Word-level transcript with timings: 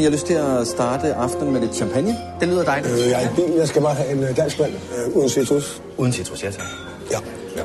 I 0.00 0.02
har 0.02 0.10
lyst 0.10 0.26
til 0.26 0.34
at 0.34 0.66
starte 0.66 1.14
aftenen 1.14 1.52
med 1.52 1.60
lidt 1.60 1.74
champagne? 1.74 2.16
Det 2.40 2.48
lyder 2.48 2.64
dejligt. 2.64 2.92
Øh, 2.94 3.08
jeg 3.10 3.24
er 3.24 3.30
i 3.30 3.34
bil. 3.36 3.54
Jeg 3.58 3.68
skal 3.68 3.82
bare 3.82 3.94
have 3.94 4.12
en 4.12 4.22
øh, 4.24 4.36
dansk 4.36 4.60
mand 4.60 4.72
øh, 4.72 5.16
uden 5.16 5.28
citrus. 5.28 5.82
Uden 5.96 6.12
citrus, 6.12 6.42
ja 6.44 6.50
tak. 6.50 6.64
Ja. 7.10 7.18
ja. 7.56 7.62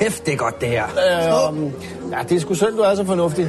Hæft, 0.00 0.26
det 0.26 0.32
er 0.34 0.36
godt 0.36 0.60
det 0.60 0.68
her. 0.68 0.84
Øh, 0.84 1.62
ja, 2.12 2.18
det 2.28 2.36
er 2.36 2.40
sgu 2.40 2.54
synd, 2.54 2.76
du 2.76 2.80
er 2.82 2.94
så 2.94 3.04
fornuftig. 3.04 3.48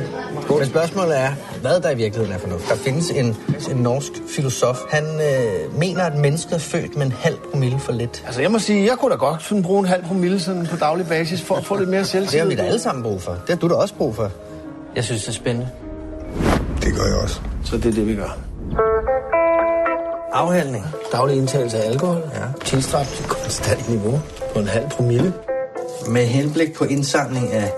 Men 0.59 0.65
spørgsmålet 0.65 1.19
er, 1.19 1.29
hvad 1.61 1.79
der 1.81 1.89
i 1.89 1.95
virkeligheden 1.95 2.35
er 2.35 2.39
fornuft. 2.39 2.69
Der 2.69 2.75
findes 2.75 3.09
en, 3.09 3.37
en 3.71 3.77
norsk 3.77 4.11
filosof. 4.35 4.77
Han 4.89 5.03
øh, 5.03 5.79
mener, 5.79 6.03
at 6.03 6.15
mennesket 6.15 6.53
er 6.53 6.59
født 6.59 6.95
med 6.97 7.05
en 7.05 7.11
halv 7.11 7.35
promille 7.51 7.79
for 7.79 7.91
lidt. 7.91 8.23
Altså, 8.25 8.41
jeg 8.41 8.51
må 8.51 8.59
sige, 8.59 8.85
jeg 8.89 8.97
kunne 8.97 9.11
da 9.11 9.15
godt 9.17 9.43
sådan 9.43 9.63
bruge 9.63 9.79
en 9.79 9.85
halv 9.85 10.03
promille 10.05 10.39
sådan 10.39 10.65
på 10.71 10.77
daglig 10.77 11.07
basis 11.07 11.41
for 11.41 11.55
at 11.55 11.65
få 11.65 11.75
lidt 11.75 11.89
mere 11.89 11.99
Det 12.07 12.07
selvtillid. 12.09 12.39
har 12.39 12.49
vi 12.49 12.55
da 12.55 12.61
alle 12.63 12.79
sammen 12.79 13.03
brug 13.03 13.21
for. 13.21 13.31
Det 13.31 13.49
har 13.49 13.55
du 13.55 13.67
da 13.69 13.73
også 13.73 13.93
brug 13.93 14.15
for. 14.15 14.31
Jeg 14.95 15.03
synes, 15.03 15.21
det 15.21 15.29
er 15.29 15.33
spændende. 15.33 15.69
Det 16.83 16.95
gør 16.95 17.03
jeg 17.05 17.15
også. 17.23 17.41
Så 17.69 17.77
det 17.77 17.85
er 17.85 17.91
det, 17.91 18.07
vi 18.07 18.15
gør. 18.15 18.37
Afhandling. 20.33 20.85
Daglig 21.11 21.37
indtagelse 21.37 21.77
af 21.77 21.89
alkohol. 21.89 22.21
Ja. 22.33 22.65
Tilstræbt 22.65 23.09
til 23.09 23.25
konstant 23.25 23.89
niveau 23.89 24.19
på 24.53 24.59
en 24.59 24.67
halv 24.67 24.89
promille. 24.89 25.33
Med 26.07 26.25
henblik 26.25 26.73
på 26.75 26.83
indsamling 26.83 27.51
af 27.53 27.71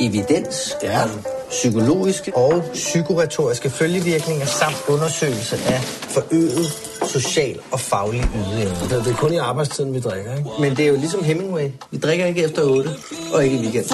evidens 0.00 0.76
Ja. 0.82 1.02
om 1.02 1.10
psykologiske 1.50 2.36
og 2.36 2.62
psykoretoriske 2.72 3.70
følgevirkninger 3.70 4.46
samt 4.46 4.76
undersøgelse 4.88 5.56
af 5.66 5.80
forøget 5.84 6.66
social 7.06 7.58
og 7.72 7.80
faglig 7.80 8.24
ydeevne. 8.36 9.04
Det 9.04 9.12
er 9.12 9.16
kun 9.16 9.32
i 9.32 9.36
arbejdstiden, 9.36 9.94
vi 9.94 10.00
drikker, 10.00 10.36
ikke? 10.36 10.50
Men 10.60 10.76
det 10.76 10.84
er 10.84 10.88
jo 10.88 10.96
ligesom 10.96 11.24
Hemingway. 11.24 11.68
Vi 11.90 11.98
drikker 11.98 12.26
ikke 12.26 12.44
efter 12.44 12.62
8, 12.62 12.90
og 13.34 13.44
ikke 13.44 13.56
i 13.56 13.60
weekend. 13.60 13.84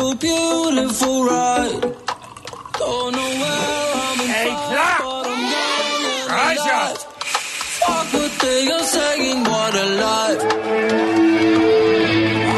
Er 4.37 4.45
I 4.45 4.55
klar? 4.71 5.08
Jer! 6.57 6.91
Fuck 7.85 8.07
what 8.15 8.33
they 8.43 8.61
are 8.77 8.87
saying, 8.97 9.41
what 9.51 9.75
a 9.75 9.87
lie. 10.03 10.37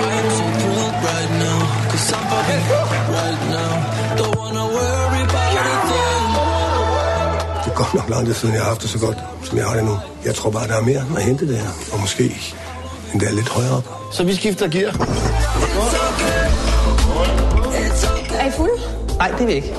I 0.02 0.12
am 0.19 0.27
so 0.36 0.44
thrilled 0.58 0.98
right 1.08 1.30
now, 1.44 1.58
cause 1.91 2.12
I'm 2.16 2.24
fucking 2.30 2.64
right 3.18 3.42
now. 3.56 3.72
Don't 4.20 4.36
wanna 4.41 4.64
worry 4.77 5.22
about 5.28 5.55
a 5.62 5.77
thing. 5.91 6.27
Det 7.64 7.70
er 7.72 7.74
godt 7.74 7.94
nok 7.94 8.08
lang 8.08 8.27
tid 8.27 8.34
siden, 8.34 8.55
jeg 8.55 8.62
har 8.62 8.68
haft 8.68 8.83
det 8.83 8.91
så 8.91 8.98
godt, 8.98 9.18
som 9.44 9.58
jeg 9.58 9.66
har 9.66 9.74
det 9.74 9.84
nu. 9.84 9.98
Jeg 10.24 10.34
tror 10.34 10.50
bare, 10.50 10.66
der 10.68 10.77
er 10.77 10.83
mere 10.83 11.02
at 11.16 11.22
hente 11.22 11.48
der. 11.52 11.62
Og 11.92 12.00
måske 12.00 12.36
endda 13.12 13.30
lidt 13.30 13.48
højere 13.48 13.77
op. 13.77 13.84
Så 14.12 14.24
vi 14.24 14.34
skifter 14.34 14.68
gear. 14.68 14.92
Er 18.41 18.46
I 18.46 18.50
fulde? 18.50 18.72
Nej, 19.18 19.28
det 19.30 19.41
er 19.41 19.46
vi 19.46 19.52
ikke. 19.52 19.74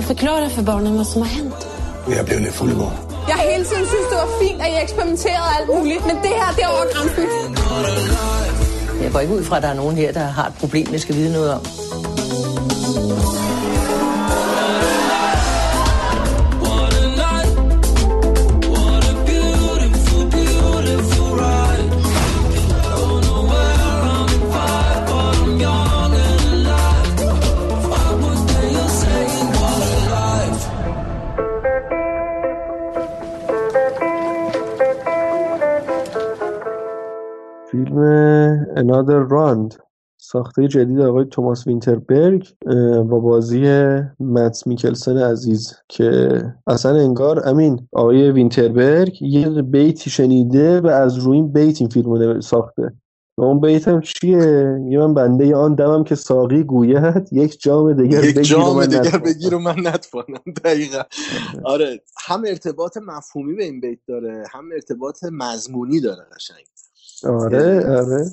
Prøv 0.00 0.10
at 0.10 0.16
forklare 0.18 0.50
for 0.50 0.62
barnet, 0.62 0.92
hvad 0.92 1.04
som 1.04 1.22
har 1.22 1.28
hent. 1.28 1.68
Jeg 2.16 2.26
blev 2.26 2.38
lidt 2.40 2.54
fuld 2.54 2.72
i 2.72 2.74
går. 2.74 2.92
Jeg 3.28 3.34
har 3.36 3.44
hele 3.52 3.64
tiden 3.64 3.86
synes, 3.86 4.06
det 4.10 4.18
var 4.22 4.28
fint, 4.42 4.62
at 4.62 4.68
I 4.72 4.82
eksperimenterede 4.82 5.48
alt 5.58 5.68
muligt, 5.74 6.06
men 6.06 6.16
det 6.16 6.32
her, 6.40 6.48
det 6.56 6.62
er 6.64 6.68
over 6.68 6.86
grænsen. 6.94 7.24
Jeg 9.02 9.12
går 9.12 9.20
ikke 9.20 9.34
ud 9.34 9.44
fra, 9.44 9.56
at 9.56 9.62
der 9.62 9.68
er 9.68 9.74
nogen 9.74 9.96
her, 9.96 10.12
der 10.12 10.20
har 10.20 10.46
et 10.46 10.54
problem, 10.60 10.86
jeg 10.92 11.00
skal 11.00 11.14
vide 11.14 11.32
noget 11.32 11.54
om. 11.54 11.60
فیلم 37.90 38.64
Another 38.76 39.30
Round 39.30 39.78
ساخته 40.22 40.68
جدید 40.68 41.00
آقای 41.00 41.24
توماس 41.24 41.66
وینتربرگ 41.66 42.54
با 43.08 43.20
بازی 43.20 43.64
متس 44.20 44.66
میکلسن 44.66 45.18
عزیز 45.18 45.74
که 45.88 46.42
اصلا 46.66 46.96
انگار 46.96 47.48
امین 47.48 47.88
آقای 47.92 48.30
وینتربرگ 48.30 49.22
یه 49.22 49.62
بیتی 49.62 50.10
شنیده 50.10 50.80
و 50.80 50.86
از 50.86 51.16
روی 51.16 51.36
این 51.36 51.52
بیت 51.52 51.80
این 51.80 51.90
فیلم 51.90 52.12
رو 52.12 52.40
ساخته 52.40 52.92
و 53.38 53.42
اون 53.42 53.60
بیت 53.60 53.88
هم 53.88 54.00
چیه؟ 54.00 54.36
یه 54.88 54.98
من 54.98 55.14
بنده 55.14 55.56
آن 55.56 55.74
دمم 55.74 56.04
که 56.04 56.14
ساقی 56.14 56.64
گوید 56.64 57.28
یک 57.32 57.60
جام 57.60 57.92
دیگر 57.92 58.24
یک 58.24 58.42
جام 58.42 58.76
من 58.76 58.86
دیگر. 58.86 59.18
بگیر 59.18 59.54
و 59.54 59.58
من 59.58 59.76
نتوانم 59.78 60.42
دقیقا 60.64 61.02
آره 61.64 62.00
هم 62.26 62.42
ارتباط 62.46 62.96
مفهومی 62.96 63.54
به 63.54 63.64
این 63.64 63.80
بیت 63.80 63.98
داره 64.06 64.44
هم 64.50 64.64
ارتباط 64.72 65.24
مضمونی 65.32 66.00
داره 66.00 66.26
قشنگ 66.36 66.64
آره 67.24 67.98
آره. 68.00 68.32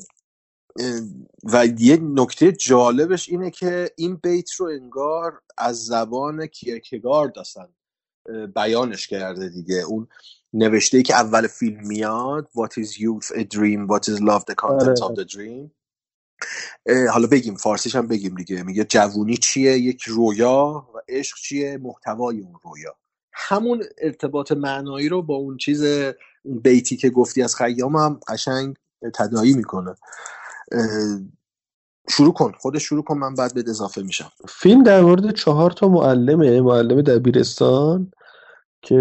اه، 0.79 1.01
و 1.43 1.67
یه 1.79 1.97
نکته 2.01 2.51
جالبش 2.51 3.29
اینه 3.29 3.51
که 3.51 3.91
این 3.97 4.15
بیت 4.15 4.51
رو 4.51 4.65
انگار 4.67 5.41
از 5.57 5.85
زبان 5.85 6.45
کیرکگارد 6.47 7.39
اصلا 7.39 7.69
اه، 8.29 8.47
بیانش 8.47 9.07
کرده 9.07 9.49
دیگه. 9.49 9.75
اون 9.75 10.07
نوشته 10.53 10.97
ای 10.97 11.03
که 11.03 11.15
اول 11.15 11.47
فیلم 11.47 11.87
میاد 11.87 12.49
What 12.57 12.83
is 12.83 12.91
youth 12.93 13.37
a 13.37 13.43
dream? 13.43 13.87
What 13.87 14.03
is 14.09 14.21
love 14.21 14.43
the 14.51 14.55
content 14.55 14.81
آره. 14.81 14.95
of 15.01 15.15
the 15.19 15.25
dream? 15.35 15.71
حالا 17.13 17.27
بگیم 17.27 17.55
فارسیش 17.55 17.95
هم 17.95 18.07
بگیم 18.07 18.35
دیگه. 18.35 18.63
میگه 18.63 18.83
جوونی 18.85 19.37
چیه؟ 19.37 19.77
یک 19.77 20.03
رویا 20.03 20.89
و 20.95 20.99
عشق 21.09 21.37
چیه؟ 21.37 21.77
محتوای 21.77 22.39
اون 22.39 22.55
رویا. 22.63 22.99
همون 23.37 23.83
ارتباط 24.01 24.51
معنایی 24.51 25.09
رو 25.09 25.21
با 25.21 25.35
اون 25.35 25.57
چیز 25.57 25.85
بیتی 26.45 26.97
که 26.97 27.09
گفتی 27.09 27.41
از 27.41 27.55
خیام 27.55 27.95
هم 27.95 28.19
قشنگ 28.27 28.75
تداعی 29.13 29.53
می‌کنه. 29.53 29.95
شروع 32.09 32.33
کن. 32.33 32.51
خودش 32.59 32.83
شروع 32.83 33.03
کن 33.03 33.17
من 33.17 33.35
بعد 33.35 33.53
بهت 33.53 33.69
اضافه 33.69 34.01
میشم. 34.01 34.31
فیلم 34.49 34.83
در 34.83 35.01
مورد 35.01 35.31
چهار 35.31 35.71
تا 35.71 35.87
معلمه. 35.87 36.61
معلم 36.61 37.01
دبیرستان 37.01 38.11
که 38.81 38.95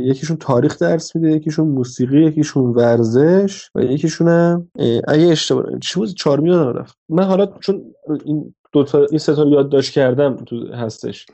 یکیشون 0.00 0.36
تاریخ 0.36 0.78
درس 0.78 1.16
میده 1.16 1.36
یکیشون 1.36 1.68
موسیقی 1.68 2.24
یکیشون 2.24 2.64
ورزش 2.64 3.70
و 3.74 3.80
یکیشون 3.80 4.28
هم 4.28 4.70
اگه 5.08 5.26
اشتباه 5.26 5.64
چی 5.82 6.00
بود؟ 6.00 6.08
چهارمی 6.08 6.48
یادم 6.48 6.78
رفت. 6.78 6.98
من 7.08 7.24
حالا 7.24 7.46
چون 7.46 7.94
این 8.24 8.54
دو 8.72 8.84
تا 8.84 9.06
این 9.10 9.18
سه 9.18 9.34
تا 9.34 9.44
یادداشت 9.44 9.92
کردم 9.92 10.36
تو 10.36 10.72
هستش. 10.72 11.26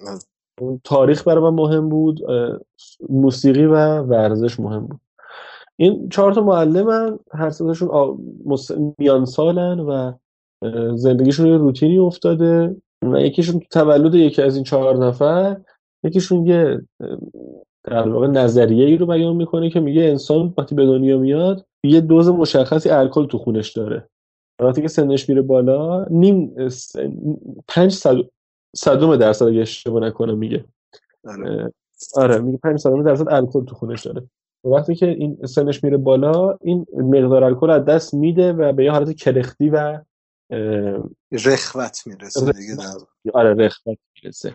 تاریخ 0.84 1.28
برای 1.28 1.44
من 1.44 1.50
مهم 1.54 1.88
بود 1.88 2.20
موسیقی 3.10 3.64
و 3.66 4.02
ورزش 4.02 4.60
مهم 4.60 4.86
بود. 4.86 5.00
این 5.76 6.08
چهار 6.08 6.32
تا 6.32 6.42
معلمن 6.42 7.18
هر 7.32 7.50
سه 7.50 7.64
تاشون 7.64 7.88
آ- 7.88 8.14
مس- 8.46 8.70
میان 8.98 9.24
سالن 9.24 9.80
و 9.80 10.12
زندگیشون 10.96 11.46
یه 11.46 11.56
روتینی 11.56 11.98
افتاده 11.98 12.76
یکیشون 13.18 13.60
تو 13.60 13.66
تولد 13.70 14.14
یکی 14.14 14.42
از 14.42 14.54
این 14.54 14.64
چهار 14.64 15.06
نفر 15.06 15.56
یکیشون 16.04 16.46
یه 16.46 16.82
در 17.84 18.08
واقع 18.08 18.26
نظریه 18.26 18.86
ای 18.86 18.96
رو 18.96 19.06
بیان 19.06 19.36
می‌کنه 19.36 19.70
که 19.70 19.80
میگه 19.80 20.02
انسان 20.02 20.54
وقتی 20.58 20.74
به 20.74 20.86
دنیا 20.86 21.18
میاد 21.18 21.66
یه 21.84 22.00
دوز 22.00 22.28
مشخصی 22.28 22.90
الکل 22.90 23.26
تو 23.26 23.38
خونش 23.38 23.72
داره. 23.72 24.08
وقتی 24.62 24.82
که 24.82 24.88
سنش 24.88 25.28
میره 25.28 25.42
بالا 25.42 26.06
نیم 26.10 26.54
پنج 27.68 27.92
صد 27.92 28.16
صدم 28.76 29.16
درصد 29.16 29.46
اگه 29.46 29.60
اشتباه 29.60 30.02
نکنم 30.02 30.38
میگه. 30.38 30.64
اه، 31.24 31.70
آره 32.14 32.38
میگه 32.38 32.58
5 32.58 32.78
صدم 32.78 33.02
درصد 33.02 33.28
الکل 33.28 33.64
تو 33.64 33.74
خونش 33.74 34.06
داره. 34.06 34.22
وقتی 34.64 34.94
که 34.94 35.06
این 35.06 35.46
سنش 35.46 35.84
میره 35.84 35.96
بالا 35.96 36.56
این 36.60 36.86
مقدار 36.92 37.44
الکل 37.44 37.70
از 37.70 37.84
دست 37.84 38.14
میده 38.14 38.52
و 38.52 38.72
به 38.72 38.84
یه 38.84 38.90
حالت 38.90 39.16
کرختی 39.16 39.70
و 39.70 40.00
رخوت 41.32 42.02
می‌رسه 42.06 42.52
دیگه 42.52 42.76
در 42.76 43.30
آره 43.34 43.54
رخوت 43.54 43.98
می‌رسه. 44.14 44.54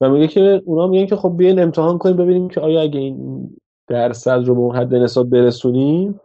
و 0.00 0.08
میگه 0.08 0.28
که 0.28 0.62
اونا 0.64 0.86
میگن 0.86 1.06
که 1.06 1.16
خب 1.16 1.34
بیاین 1.36 1.62
امتحان 1.62 1.98
کنیم 1.98 2.16
ببینیم 2.16 2.48
که 2.48 2.60
آیا 2.60 2.80
اگه 2.80 3.00
این 3.00 3.50
درصد 3.88 4.42
رو 4.44 4.54
به 4.54 4.60
اون 4.60 4.76
حد 4.76 4.94
نسبت 4.94 5.26
برسونیم 5.26 6.20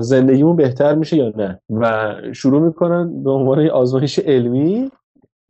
زندگیمون 0.00 0.56
بهتر 0.56 0.94
میشه 0.94 1.16
یا 1.16 1.32
نه. 1.36 1.60
و 1.70 2.14
شروع 2.32 2.60
می‌کنن 2.60 3.22
به 3.22 3.30
عنوان 3.30 3.70
آزمایش 3.70 4.18
علمی 4.18 4.90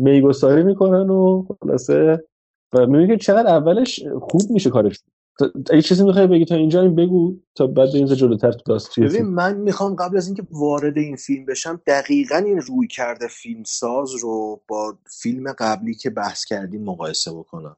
میگساری 0.02 0.62
می‌کنن 0.62 1.10
و 1.10 1.46
خلاصه. 1.62 2.25
و 2.72 2.87
می‌بینی 2.87 3.06
که 3.06 3.16
چقدر 3.25 3.46
اولش 3.46 4.00
خوب 4.20 4.43
میشه 4.50 4.70
کارش. 4.70 5.00
اگه 5.70 5.82
چیزی 5.82 6.04
می‌خوای 6.04 6.26
بگی 6.26 6.44
تا 6.44 6.54
اینجا 6.54 6.82
این 6.82 6.94
بگو 6.94 7.37
تا 7.54 7.66
بعد 7.66 7.88
بریم 7.88 8.06
جلوتر 8.06 8.52
تو 8.52 8.62
داستان 8.66 9.04
ببین 9.04 9.26
من 9.26 9.56
می‌خوام 9.56 9.94
قبل 9.94 10.16
از 10.16 10.26
اینکه 10.26 10.43
وارد 10.50 10.99
این 10.99 11.16
فیلم 11.16 11.44
بشم 11.44 11.81
دقیقا 11.87 12.37
این 12.37 12.60
روی 12.60 12.87
کرده 12.87 13.28
فیلم 13.28 13.62
ساز 13.66 14.14
رو 14.14 14.60
با 14.69 14.99
فیلم 15.20 15.52
قبلی 15.52 15.94
که 15.94 16.10
بحث 16.10 16.44
کردیم 16.44 16.84
مقایسه 16.84 17.32
بکنم. 17.32 17.76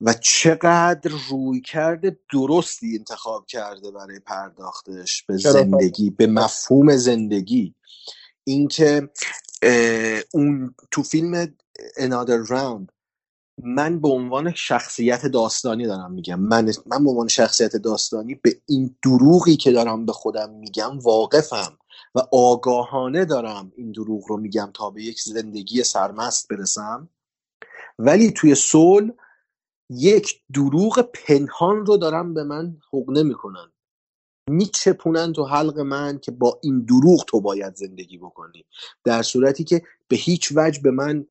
و 0.00 0.14
چقدر 0.20 1.10
روی 1.30 1.60
کرده 1.60 2.18
درستی 2.32 2.96
انتخاب 2.98 3.46
کرده 3.46 3.90
برای 3.90 4.20
پرداختش 4.26 5.22
به. 5.22 5.36
زندگی 5.36 6.10
به 6.10 6.26
مفهوم 6.26 6.96
زندگی. 6.96 7.74
اینکه 8.44 9.08
اون 10.34 10.74
تو 10.90 11.02
فیلم 11.02 11.46
Another 11.98 12.48
Round 12.50 12.86
من 13.64 14.00
به 14.00 14.08
عنوان 14.08 14.52
شخصیت 14.54 15.26
داستانی 15.26 15.86
دارم 15.86 16.12
میگم. 16.12 16.40
من 16.40 16.72
من 16.86 17.04
به 17.04 17.10
عنوان 17.10 17.28
شخصیت 17.28 17.76
داستانی 17.76 18.34
به 18.34 18.62
این 18.66 18.96
دروغی 19.04 19.56
که 19.56 19.72
دارم 19.72 20.06
به 20.06 20.12
خودم 20.12 20.50
میگم 20.50 20.98
واقفم 20.98 21.78
و 22.14 22.20
آگاهانه 22.32 23.26
دارم 23.26 23.72
این 23.76 23.92
دروغ 23.92 24.24
رو 24.28 24.38
میگم 24.38 24.70
تا 24.74 24.90
به 24.90 25.04
یک 25.04 25.22
زندگی 25.22 25.84
سرمست 25.84 26.48
برسم. 26.48 27.10
ولی 28.00 28.32
توی 28.32 28.56
صلح 28.56 29.12
یک 29.90 30.42
دروغ 30.54 31.00
پنهان 31.14 31.86
رو 31.86 31.98
دارم 31.98 32.34
به 32.34 32.44
من 32.44 32.78
حقنه 32.94 33.24
می‌کنن 33.24 33.72
میچپونن 34.50 35.32
تو 35.32 35.44
حلق 35.44 35.78
من 35.78 36.18
که 36.18 36.30
با 36.30 36.60
این 36.62 36.80
دروغ 36.80 37.24
تو 37.26 37.40
باید 37.40 37.74
زندگی 37.74 38.18
بکنی. 38.18 38.64
در 39.04 39.22
صورتی 39.22 39.64
که 39.64 39.82
به 40.08 40.16
هیچ 40.16 40.52
وجه 40.56 40.82
به 40.82 40.90
من 40.90 41.26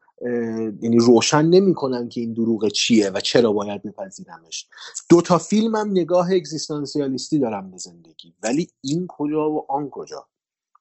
یعنی 0.82 0.98
روشن 0.98 1.46
نمی‌کنن 1.46 2.10
که 2.10 2.22
این 2.22 2.34
دروغ 2.34 2.68
چیه 2.68 3.10
و 3.10 3.20
چرا 3.20 3.54
باید 3.54 3.84
بپذیرمش. 3.84 4.68
دو 5.10 5.22
تا 5.22 5.38
فیلم 5.38 5.76
هم 5.76 5.92
نگاه 5.92 6.32
اگزیستانسیالیستی 6.32 7.40
دارم 7.40 7.72
به 7.72 7.78
زندگی. 7.78 8.34
ولی 8.44 8.70
این 8.82 9.08
کجا 9.08 9.52
و 9.52 9.66
آن 9.72 9.90
کجا؟ 9.90 10.28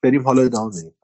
بریم 0.02 0.22
حالا 0.22 0.42
ادامه 0.42 0.70
بدیم. 0.70 0.94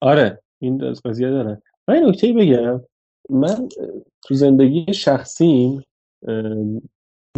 آره 0.00 0.42
این 0.58 0.84
از 0.84 1.02
قضیه 1.02 1.30
داره. 1.30 1.62
من 1.88 1.96
نکته 1.96 2.32
بگم. 2.32 2.80
من 3.30 3.68
تو 4.22 4.34
زندگی 4.34 4.94
شخصیم 4.94 5.82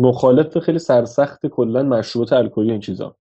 مخالف 0.00 0.58
خیلی 0.58 0.78
سرسخت 0.78 1.46
کلا 1.46 1.82
مشروبات 1.82 2.32
الکلی 2.32 2.70
این 2.70 2.80
چیزا. 2.80 3.16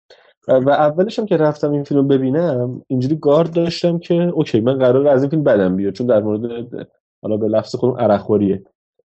و 0.47 0.69
اولش 0.69 1.19
هم 1.19 1.25
که 1.25 1.37
رفتم 1.37 1.71
این 1.71 1.83
فیلم 1.83 2.07
ببینم 2.07 2.81
اینجوری 2.87 3.15
گارد 3.15 3.53
داشتم 3.53 3.99
که 3.99 4.13
اوکی 4.13 4.59
من 4.59 4.77
قرار 4.77 5.07
از 5.07 5.21
این 5.21 5.29
فیلم 5.29 5.43
بدم 5.43 5.75
بیاد 5.75 5.93
چون 5.93 6.07
در 6.07 6.21
مورد 6.21 6.87
حالا 7.21 7.37
به 7.37 7.47
لفظ 7.47 7.75
خودم 7.75 7.97
عرقخوریه. 7.97 8.63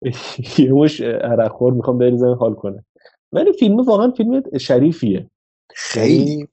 یه 0.59 0.73
مش 0.73 1.01
عرقخور 1.01 1.73
می‌خوام 1.73 1.99
بریزم 1.99 2.33
حال 2.33 2.55
کنه. 2.55 2.85
ولی 3.33 3.53
فیلم 3.53 3.77
واقعا 3.77 4.11
فیلم 4.11 4.43
شریفیه. 4.61 5.13
یعنی 5.17 5.29
خیلی 5.75 6.49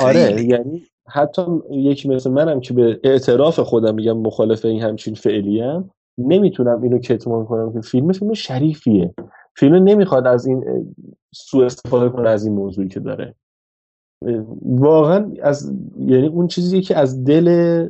آره 0.00 0.26
خیلی. 0.26 0.46
یعنی 0.46 0.82
حتی 1.06 1.42
یکی 1.70 2.08
مثل 2.08 2.30
منم 2.30 2.60
که 2.60 2.74
به 2.74 3.00
اعتراف 3.04 3.60
خودم 3.60 3.94
میگم 3.94 4.18
مخالف 4.18 4.64
این 4.64 4.82
همچین 4.82 5.14
فعلیم 5.14 5.90
نمی‌تونم 6.18 6.82
اینو 6.82 6.98
کتمان 6.98 7.44
کنم 7.44 7.72
که 7.72 7.80
فیلم 7.80 8.12
فیلم 8.12 8.34
شریفیه. 8.34 9.14
فیلم 9.56 9.74
نمی‌خواد 9.74 10.26
از 10.26 10.46
این 10.46 10.94
سوء 11.34 11.66
استفاده 11.66 12.08
کنه 12.08 12.28
از 12.28 12.44
این 12.44 12.54
موضوعی 12.54 12.88
که 12.88 13.00
داره. 13.00 13.34
واقعا 14.62 15.32
از 15.42 15.72
یعنی 15.98 16.26
اون 16.26 16.46
چیزی 16.46 16.80
که 16.80 16.96
از 16.96 17.24
دل 17.24 17.88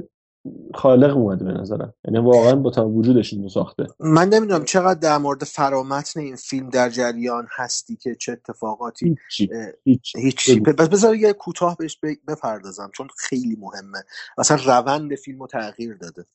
خالق 0.75 1.17
اومده 1.17 1.45
به 1.45 1.53
نظرم. 1.53 1.95
یعنی 2.05 2.19
واقعا 2.19 2.57
با 2.57 2.71
تمام 2.71 2.97
وجودش 2.97 3.33
اینو 3.33 3.49
ساخته. 3.49 3.87
من 4.01 4.29
نمی‌دونم 4.29 4.65
چقدر 4.65 5.01
در 5.01 5.19
مورد 5.19 5.45
فرامتن 5.45 6.21
این 6.21 6.37
فیلم 6.37 6.69
در 6.69 6.89
جریان 6.91 7.47
هستی 7.57 7.97
که 7.97 8.15
چه 8.15 8.33
اتفاقاتی 8.33 9.17
هیچی 10.17 10.61
بس 10.61 10.89
بذار 10.89 11.17
یه 11.17 11.33
کوتاه 11.33 11.77
بهش 11.77 11.99
بپردازم 12.29 12.91
چون 12.95 13.09
خیلی 13.17 13.57
مهمه. 13.61 13.99
اصلا 14.39 14.59
روند 14.67 15.15
فیلم 15.15 15.41
رو 15.41 15.47
تغییر 15.47 15.95
داده. 15.95 16.27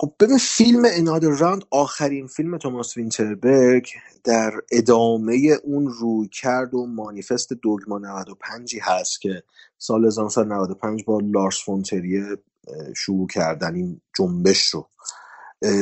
خب 0.00 0.12
ببین 0.20 0.38
فیلم 0.38 0.82
انادر 0.86 1.28
راند 1.28 1.64
آخرین 1.70 2.26
فیلم 2.26 2.58
توماس 2.58 2.96
وینتربرگ 2.96 3.88
در 4.24 4.52
ادامه 4.70 5.58
اون 5.64 5.86
روی 5.86 6.28
کرد 6.28 6.74
و 6.74 6.86
مانیفست 6.86 7.52
دوگما 7.52 7.98
95 7.98 8.76
هست 8.82 9.20
که 9.20 9.42
سال 9.78 10.06
1995 10.06 11.04
با 11.04 11.20
لارس 11.24 11.64
فونتریه 11.64 12.22
شروع 12.96 13.26
کردن 13.26 13.74
این 13.74 14.00
جنبش 14.18 14.68
رو. 14.68 14.88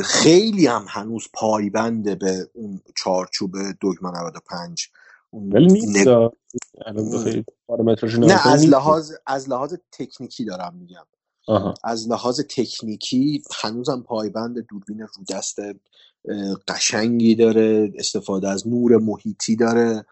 خیلی 0.05 0.67
هم 0.67 0.87
هنوز 0.89 1.29
پایبنده 1.33 2.15
به 2.15 2.49
اون 2.55 2.81
چارچوب 2.97 3.53
دوگما 3.81 4.11
95 4.11 4.89
اون 5.31 5.53
ولی 5.53 5.87
نه 8.19 8.47
از 8.47 8.67
لحاظ 8.67 9.13
از 9.27 9.49
لحاظ 9.49 9.75
تکنیکی 9.93 10.45
دارم 10.45 10.75
میگم. 10.75 11.05
آها. 11.49 11.75
از 11.85 12.09
لحاظ 12.09 12.41
تکنیکی 12.41 13.43
هنوزم 13.63 14.05
پایبند 14.07 14.67
دوربین 14.67 15.01
رو 15.01 15.25
دست 15.31 15.59
قشنگی 16.69 17.35
داره 17.35 17.93
استفاده 17.97 18.49
از 18.49 18.69
نور 18.69 18.97
محیطی 18.97 19.57
داره 19.57 20.05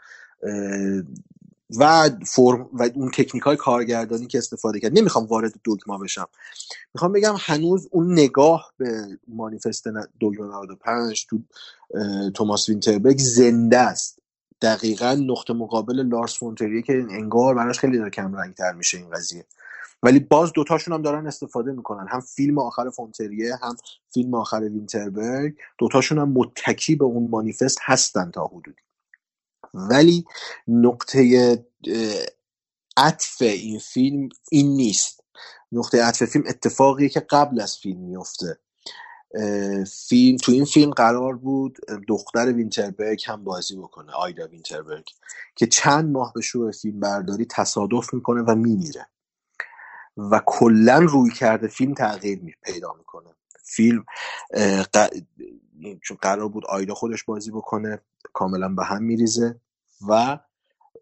و 1.78 2.10
فرم 2.26 2.68
و 2.72 2.90
اون 2.94 3.10
تکنیک 3.10 3.42
های 3.42 3.56
کارگردانی 3.56 4.26
که 4.26 4.38
استفاده 4.38 4.80
کرد. 4.80 4.98
نمی‌خوام 4.98 5.24
وارد 5.24 5.52
دوگما 5.64 5.98
بشم. 5.98 6.28
می‌خوام 6.94 7.12
بگم 7.12 7.34
هنوز 7.38 7.88
اون 7.90 8.12
نگاه 8.12 8.72
به 8.76 9.18
مانیفست 9.28 9.84
دوگما 10.20 10.46
95 10.46 11.26
تو 11.30 11.38
توماس 12.34 12.68
وینتربرگ 12.68 13.18
زنده 13.18 13.78
است. 13.78 14.18
دقیقا 14.62 15.14
نقطه 15.14 15.52
مقابل 15.52 16.06
لارس 16.06 16.38
فونتریه 16.38 16.82
که 16.82 17.06
انگار 17.10 17.54
براش 17.54 17.78
خیلی 17.78 17.98
داره 17.98 18.10
کم 18.10 18.34
رنگ 18.34 18.54
تر 18.54 18.72
میشه 18.72 18.98
این 18.98 19.10
قضیه. 19.10 19.44
ولی 20.02 20.18
باز 20.18 20.52
دوتاشون 20.52 20.94
هم 20.94 21.02
دارن 21.02 21.26
استفاده 21.26 21.72
می‌کنن. 21.72 22.06
هم 22.08 22.20
فیلم 22.20 22.58
آخر 22.58 22.90
فونتریه 22.90 23.56
هم 23.62 23.76
فیلم 24.14 24.34
آخر 24.34 24.60
وینتربرگ. 24.60 25.54
دوتاشون 25.78 26.18
هم 26.18 26.32
متکی 26.32 26.96
به 26.96 27.04
اون 27.04 27.28
مانیفست 27.30 27.78
هستن 27.82 28.30
تا 28.30 28.44
حدودی. 28.44 28.82
ولی 29.74 30.24
نقطه 30.68 31.64
عطف 32.96 33.42
این 33.42 33.78
فیلم 33.78 34.28
این 34.50 34.76
نیست. 34.76 35.20
نقطه 35.72 36.02
عطف 36.02 36.24
فیلم 36.24 36.44
اتفاقیه 36.48 37.08
که 37.08 37.20
قبل 37.20 37.60
از 37.60 37.76
فیلم 37.76 38.00
میفته 38.00 38.58
فیلم 40.08 40.36
تو 40.36 40.52
این 40.52 40.64
فیلم 40.64 40.90
قرار 40.90 41.36
بود 41.36 41.78
دختر 42.08 42.52
وینتربرگ 42.52 43.22
هم 43.26 43.44
بازی 43.44 43.76
بکنه 43.76 44.12
آیدا 44.12 44.46
وینتربرگ 44.48 45.04
که 45.56 45.66
چند 45.66 46.10
ماه 46.10 46.32
به 46.34 46.40
شروع 46.40 46.72
فیلم 46.72 47.00
برداری 47.00 47.46
تصادف 47.50 48.14
می‌کنه 48.14 48.42
و 48.42 48.54
میمیره. 48.54 49.06
و 50.18 50.42
کلا 50.46 50.98
رویکرد 50.98 51.68
فیلم 51.68 51.94
تغییر 51.94 52.40
می 52.42 52.52
پیدا 52.64 52.94
می‌کنه. 52.98 53.30
فیلم 53.64 54.04
ق- 54.96 55.22
چون 56.02 56.18
قرار 56.22 56.48
بود 56.48 56.66
آیدا 56.66 56.94
خودش 56.94 57.24
بازی 57.24 57.50
بکنه 57.50 58.00
کاملا 58.32 58.68
به 58.68 58.84
هم 58.84 59.02
میریزه 59.04 59.60
و 60.08 60.40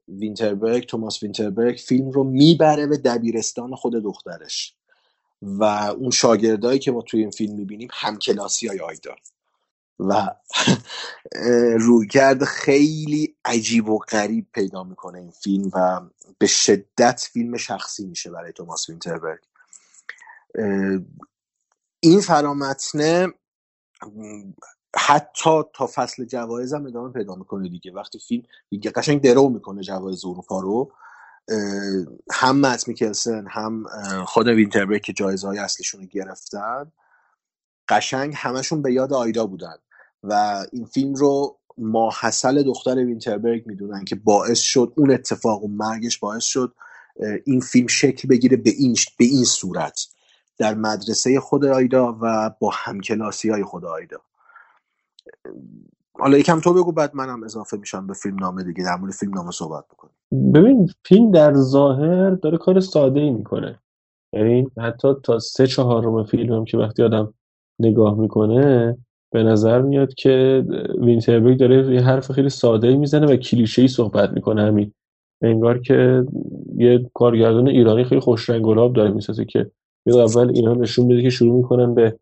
وینتربرگ 0.08 0.86
توماس 0.86 1.22
وینتربرگ 1.22 1.76
فیلم 1.76 2.10
رو 2.10 2.24
می‌بره 2.24 2.86
به 2.86 2.96
دبیرستان 2.98 3.76
خود 3.76 3.94
دخترش. 3.94 4.76
و 5.42 5.64
اون 5.64 6.10
شاگردایی 6.10 6.78
که 6.78 6.92
ما 6.92 7.02
توی 7.02 7.20
این 7.20 7.30
فیلم 7.30 7.56
می‌بینیم 7.56 7.88
همکلاسی 7.92 8.68
های 8.68 8.80
آیدا. 8.80 9.16
و 10.00 10.36
روی 11.86 12.08
کرد 12.08 12.44
خیلی 12.44 13.33
عجیب 13.44 13.88
و 13.88 13.98
غریب 13.98 14.46
پیدا 14.52 14.84
می‌کنه 14.84 15.18
این 15.18 15.30
فیلم 15.30 15.70
و 15.72 16.00
به 16.38 16.46
شدت 16.46 17.28
فیلم 17.32 17.56
شخصی 17.56 18.06
میشه 18.06 18.30
برای 18.30 18.52
توماس 18.52 18.88
وینتربرگ. 18.88 19.40
این 22.00 22.20
فرامتنه 22.20 23.28
حتی 24.96 25.62
تا 25.74 25.90
فصل 25.94 26.24
جوایز 26.24 26.74
هم 26.74 26.86
ادامه 26.86 27.12
پیدا 27.12 27.34
می‌کنه 27.34 27.68
دیگه. 27.68 27.92
وقتی 27.92 28.18
فیلم 28.18 28.42
دیگه 28.70 28.90
قشنگ 28.90 29.20
درو 29.20 29.48
می‌کنه 29.48 29.82
جوایز 29.82 30.24
اروپا 30.24 30.60
رو 30.60 30.92
هم 32.32 32.60
مت 32.60 32.88
میکلسن 32.88 33.46
هم 33.50 33.84
خود 34.26 34.48
وینتربرگ 34.48 35.02
که 35.02 35.12
جایزه 35.12 35.46
های 35.46 35.58
اصلیشون 35.58 36.00
رو 36.00 36.06
گرفتن 36.06 36.92
قشنگ 37.88 38.34
همشون 38.36 38.82
به 38.82 38.92
یاد 38.92 39.12
آیدا 39.12 39.46
بودن 39.46 39.76
و 40.22 40.64
این 40.72 40.86
فیلم 40.86 41.14
رو 41.14 41.58
ماحصل 41.78 42.62
دختر 42.62 42.96
وینتربرگ 42.96 43.66
می‌دونن 43.66 44.04
که 44.04 44.16
باعث 44.16 44.60
شد 44.60 44.92
اون 44.96 45.10
اتفاق 45.10 45.64
و 45.64 45.68
مرگش 45.68 46.18
باعث 46.18 46.44
شد 46.44 46.74
این 47.44 47.60
فیلم 47.60 47.86
شکل 47.86 48.28
بگیره 48.28 48.56
به 48.56 48.70
این 48.78 48.94
به 49.18 49.24
این 49.24 49.44
صورت. 49.44 50.06
در 50.58 50.74
مدرسه 50.74 51.40
خود 51.40 51.64
آیدا 51.64 52.18
و 52.22 52.50
با 52.60 52.70
همکلاسی 52.74 53.50
های 53.50 53.64
خود 53.64 53.84
آیدا. 53.84 54.20
حالا 56.12 56.38
یکم 56.38 56.60
تو 56.60 56.74
بگو 56.74 56.92
بعد 56.92 57.14
منم 57.14 57.42
اضافه 57.42 57.76
میشم 57.76 58.06
به 58.06 58.14
فیلم 58.14 58.36
نامه 58.38 58.64
دیگه. 58.64 58.84
در 58.84 58.96
مورد 58.96 59.12
فیلم 59.12 59.34
نامه 59.34 59.50
صحبت 59.50 59.84
بکنیم. 59.84 60.14
ببین 60.52 60.90
فیلم 61.04 61.30
در 61.30 61.54
ظاهر 61.54 62.30
داره 62.30 62.58
کار 62.58 62.80
ساده 62.80 63.20
ای 63.20 63.30
می‌کنه. 63.30 63.78
یعنی 64.32 64.70
حتی 64.78 65.08
تا 65.24 65.38
سه 65.38 65.66
چهارم 65.66 66.24
فیلم 66.24 66.52
هم 66.52 66.64
که 66.64 66.78
وقتی 66.78 67.02
آدم 67.02 67.34
نگاه 67.78 68.18
می‌کنه 68.18 68.96
به 69.34 69.42
نظر 69.42 69.82
میاد 69.82 70.14
که 70.14 70.64
وینتربرگ 70.98 71.58
داره 71.58 71.94
یه 71.94 72.00
حرف 72.00 72.32
خیلی 72.32 72.48
ساده 72.48 72.96
می‌زنه 72.96 73.26
و 73.26 73.36
کلیشه 73.36 73.82
ای 73.82 73.88
صحبت 73.88 74.30
می‌کنه 74.30 74.62
همین. 74.62 74.92
انگار 75.42 75.78
که 75.78 76.24
یه 76.76 77.10
کارگردان 77.14 77.68
ایرانی 77.68 78.04
خیلی 78.04 78.20
خوش 78.20 78.50
رنگ 78.50 78.62
گلاب 78.62 78.92
داره 78.92 79.10
می‌سازه 79.10 79.44
که 79.44 79.70
یه 80.06 80.16
اول 80.16 80.50
اینا 80.54 80.74
نشون 80.74 81.06
میده 81.06 81.22
که 81.22 81.30
شروع 81.30 81.56
می‌کنن 81.56 81.94
به 81.94 82.18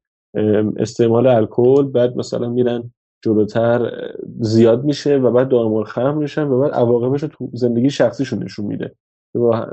استعمال 0.77 1.27
الکل 1.27 1.83
بعد 1.83 2.17
مثلا 2.17 2.49
میرن 2.49 2.93
جلوتر 3.25 3.93
زیاد 4.41 4.85
میشه 4.85 5.17
و 5.17 5.31
بعد 5.31 5.49
دارمال 5.49 5.85
خمر 5.85 6.15
میشن 6.15 6.43
و 6.43 6.61
بعد 6.61 6.73
عواقبش 6.73 7.21
تو 7.21 7.51
زندگی 7.53 7.91
شخصیشون 7.91 8.43
نشون 8.43 8.67
میده 8.67 8.95
و 9.35 9.67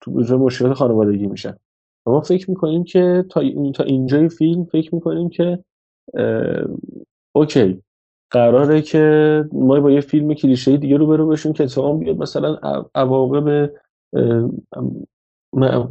تو 0.00 0.38
مشکلات 0.38 0.72
خانوادگی 0.72 1.26
میشن. 1.26 1.54
ما 2.06 2.20
فکر 2.20 2.50
می‌کنیم 2.50 2.84
که 2.84 3.24
تا 3.28 3.42
تا 3.74 3.84
اینجای 3.84 4.28
فیلم 4.28 4.64
فکر 4.64 4.94
می‌کنیم 4.94 5.28
که 5.28 5.58
اوکی. 7.32 7.82
قراره 8.30 8.82
که 8.82 9.44
ما 9.52 9.80
با 9.80 9.90
یه 9.90 10.00
فیلم 10.00 10.34
کلیشه 10.34 10.76
دیگه 10.76 10.96
رو 10.96 11.06
برو 11.06 11.28
بشیم 11.28 11.52
که 11.52 11.64
اتفاقا 11.64 11.92
بیاد 11.92 12.16
مثلا 12.16 12.58
عواقب 12.94 13.70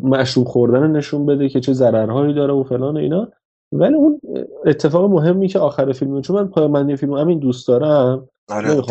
مشروب 0.04 0.48
خوردن 0.48 0.92
نشون 0.92 1.26
بده 1.26 1.50
که 1.50 1.60
چه 1.60 1.74
ضررهایی 1.74 2.34
داره 2.34 2.54
و 2.54 2.64
فلان 2.64 2.98
اینا. 2.98 3.32
ولی 3.72 3.94
اون 3.94 4.22
اتفاق 4.66 5.12
مهمی 5.12 5.48
که 5.48 5.60
آخر 5.60 5.92
فیلم 5.92 6.22
چون 6.22 6.36
من 6.36 6.48
پایان 6.48 6.96
فیلم 6.96 7.14
همین 7.14 7.40
دوست 7.40 7.68
دارم 7.68 8.30
آره 8.50 8.82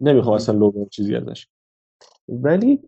نمی‌خوام 0.00 0.34
اصلا 0.34 0.58
لو 0.58 0.86
چیزی 0.90 1.16
ازش. 1.16 1.46
ولی 2.28 2.80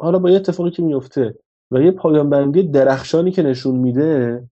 حالا 0.00 0.18
با 0.18 0.30
یه 0.30 0.36
اتفاقی 0.36 0.70
که 0.70 0.82
میفته 0.82 1.34
و 1.70 1.80
یه 1.80 1.90
پایان 1.90 2.30
بندی 2.30 2.62
درخشانی 2.62 3.30
که 3.30 3.42
نشون 3.42 3.76
میده 3.76 4.42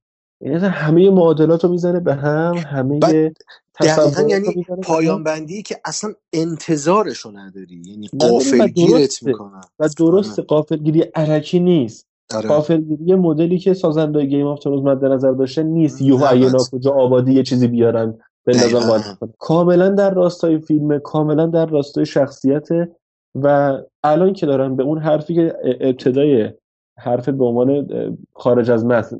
یعنی 0.44 0.56
همه 0.56 1.10
معادلات 1.10 1.64
رو 1.64 1.70
می‌زنه 1.70 2.00
به 2.00 2.14
هم 2.14 2.54
همه 2.54 2.98
دقیقا 3.80 4.22
یعنی 4.28 4.64
پایان 4.82 5.24
بندی 5.24 5.62
که 5.62 5.80
اصلا 5.84 6.14
انتظارشو 6.32 7.30
نداری. 7.30 7.82
یعنی 7.86 8.08
و 8.12 8.16
قافلگیرت 8.18 8.90
درسته. 8.90 9.26
می‌کنن 9.26 9.60
و 9.78 9.82
آره. 9.82 9.92
درسته 9.98 10.42
قافلگیری 10.42 11.00
علکی 11.00 11.60
نیست. 11.60 12.06
آره. 12.34 12.48
غافلگیری 12.48 13.14
مدلی 13.14 13.58
که 13.58 13.74
سازنده 13.74 14.24
Game 14.24 14.46
of 14.46 14.58
Thrones 14.58 14.84
مد 14.84 15.04
نظر 15.04 15.32
داشته 15.32 15.62
نیست. 15.62 16.02
یهو 16.02 16.24
اگه 16.28 16.46
نباید 16.46 16.52
ناکجا 16.72 16.90
آبادی 16.90 17.32
یه 17.32 17.42
چیزی 17.42 17.66
بیارن 17.68 18.18
بندازن 18.46 19.16
کاملا 19.38 19.88
در 19.88 20.14
راستای 20.14 20.58
فیلمه 20.58 20.98
کاملا 20.98 21.46
در 21.46 21.66
راستای 21.66 22.06
شخصیته 22.06 22.96
و 23.42 23.78
الان 24.04 24.32
که 24.32 24.46
دارم 24.46 24.76
به 24.76 24.82
اون 24.82 24.98
حرفی 24.98 25.34
که 25.34 25.56
ابتدای 25.80 26.50
حرف 26.98 27.28
به 27.28 27.44
عنوان 27.44 27.86
خارج 28.32 28.70
از 28.70 28.86
متن 28.86 29.18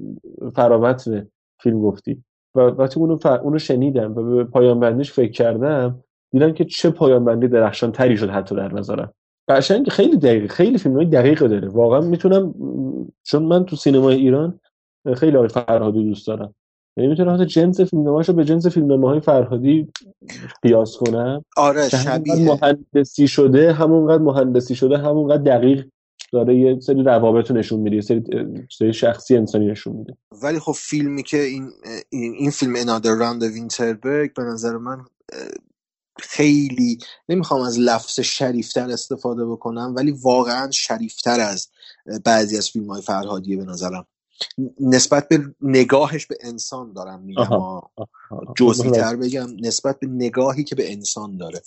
فراوت 0.55 1.27
فیلم 1.63 1.81
گفتی. 1.81 2.23
و 2.55 2.61
وقتی 2.61 3.01
اونو, 3.01 3.17
ف... 3.17 3.27
اونو 3.27 3.59
شنیدم 3.59 4.13
و 4.17 4.23
به 4.23 4.45
پایان 4.45 4.81
بندیش 4.81 5.13
فکر 5.13 5.33
کردم 5.33 6.05
دیدم 6.33 6.53
که 6.53 6.65
چه 6.65 6.91
پایان 6.91 7.25
بندی 7.25 7.49
درخشان 7.49 7.93
تری 7.93 8.17
شد 8.17 8.31
حتی 8.31 8.55
در 8.55 8.75
نظرم. 8.75 9.13
قشنگ 9.49 9.89
خیلی 9.89 10.17
دقیق 10.17 10.51
خیلی 10.51 10.79
فیلم 10.79 10.97
های 10.97 11.07
دقیق 11.07 11.41
داره. 11.41 11.69
واقعا 11.69 12.01
می‌تونم 12.01 12.55
چون 13.23 13.43
من 13.43 13.65
تو 13.65 13.77
سینمای 13.77 14.17
ایران 14.17 14.61
خیلی 15.15 15.37
آقای 15.37 15.49
فرهادی 15.49 16.05
دوست 16.05 16.27
دارم. 16.27 16.55
یعنی 16.97 17.11
می‌تونم 17.11 17.35
حتی 17.35 17.47
جنس 17.47 17.81
فیلمنامه‌اشو 17.81 18.33
به 18.33 18.45
جنس 18.45 18.67
فیلمنامه 18.67 19.09
های 19.09 19.21
فرهادی 19.21 19.89
قیاس 20.63 20.97
کنم. 20.97 21.45
آره 21.57 21.89
شبیه 21.89 22.35
مهندسی 22.35 23.29
شده 23.29 23.73
همونقدر 23.73 24.23
مهندسی 24.23 24.75
شده 24.75 24.99
همونقدر 24.99 25.43
دقیق 25.43 25.87
داره 26.35 26.57
یه 26.57 26.81
سری 26.81 27.03
روابط 27.03 27.51
رو 27.51 27.57
نشون 27.57 27.81
میده 27.81 27.97
یه 27.97 28.03
سری, 28.03 28.23
سری 28.79 28.93
شخصی 28.93 29.37
انسانی 29.37 29.67
نشون 29.67 29.97
میده. 29.97 30.17
ولی 30.43 30.59
خب 30.59 30.73
فیلمی 30.73 31.23
که 31.23 31.41
این 31.41 31.71
این, 32.11 32.51
فیلم 32.51 32.77
انادر 32.77 33.15
راند 33.15 33.43
وینتربرگ 33.43 34.35
به 34.35 34.43
نظر 34.43 34.77
من 34.77 35.05
خیلی 36.19 36.99
نمی‌خوام 37.29 37.61
از 37.61 37.79
لفظ 37.79 38.21
شریفتر 38.21 38.91
استفاده 38.91 39.47
بکنم 39.47 39.93
ولی 39.97 40.11
واقعا 40.11 40.71
شریفتر 40.71 41.41
از 41.41 41.69
بعضی 42.25 42.57
از 42.57 42.71
فیلم 42.71 42.91
های 42.91 43.03
فرهادیه 43.03 43.57
به 43.57 43.65
نظرم. 43.65 44.07
نسبت 44.81 45.29
به 45.29 45.55
نگاهش 45.61 46.27
به 46.27 46.37
انسان 46.41 46.93
دارم 46.93 47.21
میگم 47.21 47.81
جزئی. 48.57 48.91
تر 48.91 49.17
بگم 49.17 49.47
نسبت 49.61 50.01
به 50.01 50.07
نگاهی 50.07 50.65
که 50.65 50.75
به 50.75 50.93
انسان 50.93 51.37
داره. 51.37 51.63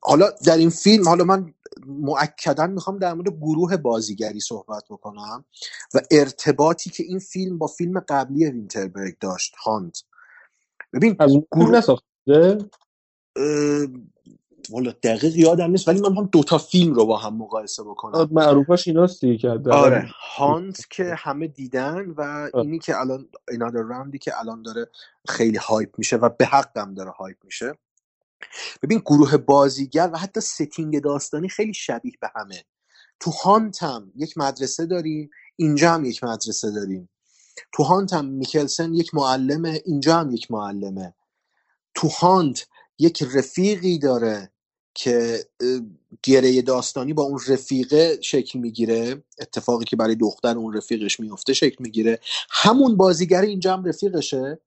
حالا 0.00 0.30
در 0.44 0.56
این 0.56 0.70
فیلم 0.70 1.08
حالا 1.08 1.24
من 1.24 1.54
مؤکدا 1.86 2.66
می‌خوام 2.66 2.98
در 2.98 3.14
مورد 3.14 3.28
گروه 3.28 3.76
بازیگری 3.76 4.40
صحبت 4.40 4.84
بکنم 4.90 5.44
و 5.94 6.00
ارتباطی 6.10 6.90
که 6.90 7.02
این 7.02 7.18
فیلم 7.18 7.58
با 7.58 7.66
فیلم 7.66 8.00
قبلی 8.00 8.50
وینتربرگ 8.50 9.18
داشت. 9.18 9.54
هانت. 9.56 10.02
ببین 10.92 11.16
از 11.18 11.32
گروه 11.52 11.70
نساخته؟ 11.70 12.58
والا 14.70 14.92
دقیق 15.02 15.36
یادم 15.36 15.70
نیست 15.70 15.88
ولی 15.88 16.00
من 16.00 16.16
هم 16.16 16.28
دوتا 16.32 16.58
فیلم 16.58 16.94
رو 16.94 17.06
با 17.06 17.16
هم 17.16 17.36
مقایسه 17.36 17.82
بکنم. 17.82 18.28
معروفاش 18.32 18.88
ایناست 18.88 19.20
دیگه 19.20 19.50
حداقل 19.50 19.78
آره 19.78 20.08
Hunt 20.36 20.90
که 20.90 21.14
همه 21.18 21.46
دیدن 21.46 22.14
و. 22.16 22.50
اینی 22.54 22.78
که 22.78 23.00
الان 23.00 23.28
another 23.50 23.80
round 23.80 24.12
ی 24.12 24.18
که 24.18 24.40
الان 24.40 24.62
داره 24.62 24.88
خیلی 25.28 25.58
hype 25.58 25.98
میشه 25.98 26.16
و 26.16 26.28
به 26.28 26.46
حقم 26.46 26.94
داره 26.94 27.10
hype 27.10 27.36
میشه. 27.44 27.74
ببین 28.82 28.98
گروه 28.98 29.36
بازیگر 29.36 30.10
و 30.12 30.18
حتی 30.18 30.40
setting 30.40 31.02
داستانی 31.02 31.48
خیلی 31.48 31.74
شبیه 31.74 32.12
به 32.20 32.30
همه. 32.34 32.64
تو 33.20 33.30
Hunt 33.30 33.82
هم 33.82 34.12
یک 34.16 34.38
مدرسه 34.38 34.86
داریم 34.86 35.30
اینجا 35.56 35.94
هم 35.94 36.04
یک 36.04 36.24
مدرسه 36.24 36.70
داریم. 36.70 37.08
تو 37.72 37.82
هانت 37.82 38.12
هم 38.12 38.24
میکلسن 38.24 38.94
یک 38.94 39.14
معلمه 39.14 39.82
اینجا 39.84 40.16
هم 40.16 40.30
یک 40.30 40.50
معلمه. 40.50 41.14
تو 41.94 42.08
هانت 42.08 42.66
یک 42.98 43.22
رفیقی 43.34 43.98
داره 43.98 44.52
که 44.94 45.44
گره 46.22 46.62
داستانی 46.62 47.12
با 47.12 47.22
اون 47.22 47.40
رفیقه 47.48 48.18
شکل 48.22 48.58
می‌گیره. 48.58 49.24
اتفاقی 49.38 49.84
که 49.84 49.96
برای 49.96 50.14
دختر 50.14 50.58
اون 50.58 50.76
رفیقش 50.76 51.20
میفته 51.20 51.52
شکل 51.52 51.76
می‌گیره. 51.78 52.20
همون 52.50 52.96
بازیگر 52.96 53.40
اینجا 53.40 53.72
هم 53.72 53.84
رفیقشه 53.84 54.60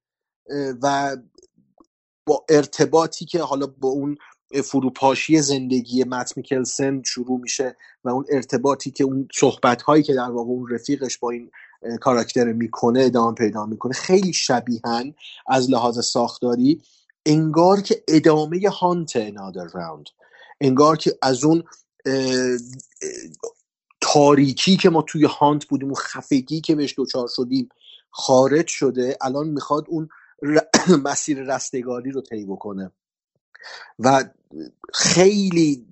و 0.82 1.18
با 2.26 2.46
ارتباطی 2.50 3.26
که 3.26 3.42
حالا 3.42 3.68
با 3.68 3.90
اون 3.90 4.18
فروپاشی 4.64 5.42
زندگی 5.42 6.04
مت 6.04 6.38
میکلسن 6.38 7.02
شروع 7.06 7.40
میشه 7.40 7.78
و 8.04 8.10
اون 8.10 8.26
ارتباطی 8.30 8.92
که 8.92 9.04
اون 9.04 9.28
صحبت 9.36 9.82
هایی 9.82 10.04
که 10.04 10.14
در 10.14 10.30
واقع 10.32 10.50
اون 10.50 10.70
رفیقش 10.70 11.18
با 11.18 11.30
این 11.30 11.52
کاراکتر 12.02 12.54
می‌کنه 12.54 13.02
ادامه 13.04 13.36
پیدا 13.36 13.66
می‌کنه 13.66 13.94
خیلی 13.94 14.34
شبیهن 14.34 15.14
از 15.48 15.70
لحاظ 15.70 16.00
ساختاری 16.06 16.82
انگار 17.26 17.82
که 17.82 18.04
ادامه 18.08 18.70
هانت 18.80 19.16
نادر 19.16 19.68
راوند 19.74 20.06
انگار 20.62 20.98
که 20.98 21.18
از 21.22 21.44
اون 21.44 21.64
تاریکی 24.02 24.78
که 24.78 24.90
ما 24.90 25.02
توی 25.02 25.26
هانت 25.26 25.66
بودیم 25.66 25.88
اون 25.88 25.96
خفگی 25.96 26.62
که 26.62 26.76
بهش 26.76 26.94
دوچار 26.98 27.28
شدیم 27.36 27.70
خارج 28.12 28.68
شده 28.68 29.18
الان 29.22 29.48
می‌خواد 29.48 29.86
اون 29.88 30.10
مسیر 31.06 31.56
رستگاری 31.56 32.12
رو 32.12 32.22
طی 32.22 32.46
بکنه. 32.46 32.92
و 34.00 34.24
خیلی 34.94 35.88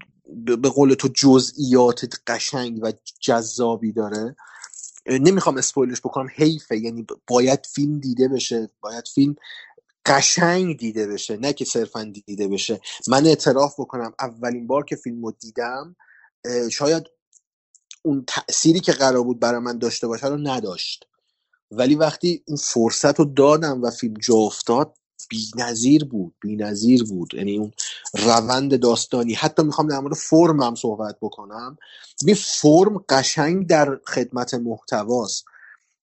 به 0.45 0.69
قول 0.69 0.93
تو 0.93 1.07
جزئیات 1.07 2.05
قشنگ 2.27 2.79
و 2.83 2.93
جذابی 3.19 3.91
داره. 3.91 4.35
نمی‌خوام 5.07 5.57
اسپویلش 5.57 6.01
بکنم 6.01 6.27
حیفه 6.35 6.77
یعنی 6.77 7.05
باید 7.27 7.65
فیلم 7.65 8.00
دیده 8.00 8.27
بشه 8.27 8.69
باید 8.81 9.07
فیلم 9.15 9.35
قشنگ 10.05 10.77
دیده 10.77 11.07
بشه 11.07 11.38
نه 11.38 11.53
که 11.53 11.65
صرفا 11.65 12.13
دیده 12.27 12.47
بشه. 12.47 12.81
من 13.07 13.25
اعتراف 13.25 13.79
بکنم 13.79 14.13
اولین 14.19 14.67
بار 14.67 14.85
که 14.85 14.95
فیلم 14.95 15.25
رو 15.25 15.31
دیدم 15.31 15.95
شاید 16.71 17.03
اون 18.03 18.25
تأثیری 18.27 18.79
که 18.79 18.91
قرار 18.91 19.23
بود 19.23 19.39
برای 19.39 19.59
من 19.62 19.77
داشته 19.77 20.07
باشه 20.07 20.27
رو 20.27 20.38
نداشت. 20.38 21.07
ولی 21.77 21.96
وقتی 21.96 22.44
اون 22.48 22.58
فرصت 22.58 23.20
رو 23.20 23.25
دادم 23.25 23.82
و 23.82 23.89
فیلم 23.89 24.13
جا 24.13 24.36
افتاد 24.36 24.98
بی‌نظیر 25.30 26.06
بود 26.06 26.36
بی‌نظیر 26.42 27.03
بود. 27.03 27.34
یعنی 27.34 27.58
اون 27.58 27.72
روند 28.13 28.80
داستانی. 28.80 29.34
حتی 29.34 29.63
می‌خوام 29.63 29.88
در 29.88 30.00
مورد 30.00 30.15
فرم 30.15 30.62
هم 30.62 30.75
صحبت 30.75 31.15
بکنم. 31.22 31.77
ببین 32.24 32.36
فرم 32.36 33.06
قشنگ 33.10 33.68
در 33.68 34.00
خدمت 34.06 34.53
محتواست. 34.53 35.46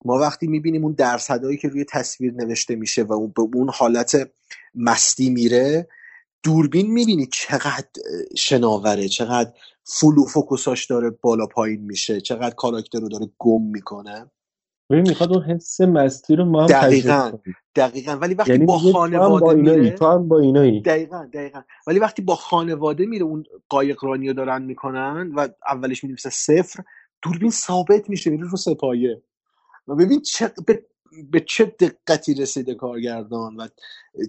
ما 0.05 0.13
وقتی 0.13 0.47
می‌بینیم 0.47 0.83
اون 0.83 0.93
درصدایی 0.93 1.57
که 1.57 1.67
روی 1.67 1.85
تصویر 1.89 2.33
نوشته 2.33 2.75
میشه 2.75 3.03
و 3.03 3.13
اون 3.13 3.33
به 3.35 3.41
اون 3.41 3.69
حالت 3.73 4.31
مستی 4.75 5.29
میره 5.29 5.87
دوربین 6.43 6.91
می‌بینی 6.91 7.27
چقدر 7.33 7.87
شناوره 8.37 9.07
چقدر 9.07 9.51
فولو 9.83 10.25
فوکوساش 10.25 10.85
داره 10.85 11.09
بالا 11.09 11.45
پایین 11.45 11.81
میشه 11.81 12.21
چقدر 12.21 12.55
کاراکتر 12.55 12.99
رو 12.99 13.09
داره 13.09 13.29
گم 13.39 13.61
می‌کنه. 13.61 14.31
ببین 14.91 15.07
می‌خواد 15.09 15.33
اون 15.33 15.43
حس 15.43 15.81
مستی 15.81 16.35
رو 16.35 16.45
ما 16.45 16.61
هم 16.61 16.67
تجربه 16.67 16.87
دقیقا 16.87 17.31
کنیم. 17.31 17.55
دقیقا. 17.75 18.11
ولی 18.11 18.33
وقتی 18.33 18.51
یعنی 18.51 18.65
با 18.65 18.73
با 18.73 18.91
خانواده 18.91 19.45
اینایی 19.45 19.79
میره 19.79 19.95
تو 19.95 20.05
هم 20.05 20.27
با 20.27 20.39
اینایی. 20.39 20.81
دقیقا 20.81 21.27
دقیقا. 21.33 21.61
ولی 21.87 21.99
وقتی 21.99 22.21
با 22.21 22.35
خانواده 22.35 23.05
میره 23.05 23.25
اون 23.25 23.43
قایقرانی 23.69 24.27
رو 24.27 24.33
دارن 24.33 24.61
می‌کنن 24.61 25.31
و 25.35 25.47
اولش 25.67 26.03
می‌نویسه 26.03 26.29
صفر 26.29 26.83
دوربین 27.21 27.51
ثابت 27.51 28.09
میشه 28.09 28.29
میره 28.29 28.49
رو 28.49 28.57
سپایه. 28.57 29.21
و 29.87 29.95
ببین 29.95 30.21
چه 30.21 30.51
به, 30.67 30.83
به 31.31 31.39
چه 31.39 31.65
دقتی 31.65 32.33
رسیده 32.33 32.75
کارگردان 32.75 33.55
و 33.55 33.67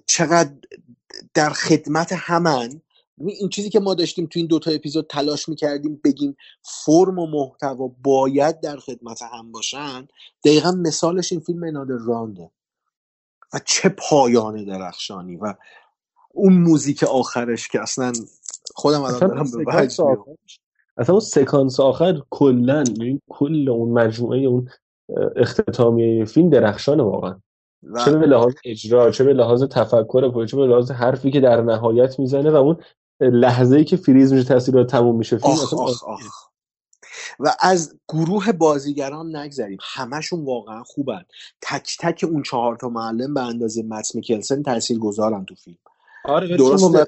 چقدر 0.07 0.51
در 1.35 1.51
خدمت 1.51 2.13
همن 2.17 2.81
این 3.31 3.49
چیزی 3.49 3.71
که 3.71 3.81
ما 3.81 3.95
داشتیم 3.95 4.27
تو 4.27 4.39
این 4.39 4.47
دوتا 4.47 4.71
اپیزود 4.71 5.07
تلاش 5.07 5.49
می‌کردیم 5.49 6.01
بگیم 6.05 6.37
فرم 6.63 7.19
و 7.19 7.27
محتوا 7.27 7.91
باید 8.05 8.61
در 8.61 8.77
خدمت 8.77 9.23
هم 9.23 9.53
باشن 9.53 10.09
دقیقا 10.45 10.71
مثالش 10.71 11.33
این 11.33 11.41
فیلم 11.41 11.65
انادر 11.65 11.97
رانده 12.07 12.51
و 13.53 13.61
چه 13.65 13.89
پایان 13.89 14.65
درخشانی 14.65 15.37
و 15.37 15.55
اون 16.29 16.53
موزیک 16.53 17.03
آخرش 17.05 17.69
که 17.69 17.83
اصلا 17.83 18.13
خودم 18.75 19.03
الان 19.03 19.19
دارم 19.19 19.51
به 19.65 19.77
اصلا 20.97 21.15
اون 21.15 21.21
سکانس 21.21 21.81
آخر 21.81 22.23
کلا 22.31 22.85
یعنی 22.99 23.21
کل 23.29 23.69
اون 23.69 23.93
مجموعه 23.93 24.39
اون 24.39 24.69
اختتامیه 25.37 26.25
فیلم 26.25 26.51
درخشانه 26.51 27.03
واقعا. 27.03 27.41
چه 28.05 28.17
به 28.17 28.27
لحاظ 28.27 28.55
اجرا 28.65 29.11
چه 29.11 29.25
به 29.25 29.33
لحاظ 29.33 29.63
تفکر 29.63 30.47
چه 30.47 30.57
به 30.57 30.67
لحاظ 30.67 30.91
حرفی 30.91 31.31
که 31.31 31.41
در 31.41 31.63
نهایت 31.63 32.19
می‌زنه 32.19 32.51
و 32.51 32.57
اون 32.57 32.77
لحظه 33.31 33.77
ای 33.77 33.85
که 33.85 33.97
فریز 33.97 34.33
میشه 34.33 34.55
تصویرات 34.55 34.91
تموم 34.91 35.17
میشه. 35.17 35.39
فیلم 35.39 35.53
آخ 35.53 35.75
آخ 35.75 36.05
آخ. 36.05 36.53
و 37.41 37.55
از 37.61 37.99
گروه 38.09 38.53
بازیگران 38.53 39.37
نگذریم. 39.37 39.79
همشون 39.83 40.45
واقعا 40.45 40.83
خوبن. 40.83 41.25
تک 41.61 41.97
تک 42.01 42.25
اون 42.31 42.43
چهار 42.43 42.77
تا 42.77 42.89
معلم 42.89 43.35
به 43.35 43.43
اندازه 43.43 43.83
مت 43.83 44.15
میکلسن 44.15 44.63
تاثیر 44.63 44.99
گذارن 44.99 45.45
تو 45.45 45.55
فیلم. 45.55 45.79
آره 46.25 46.57
درسته؟ 46.57 47.07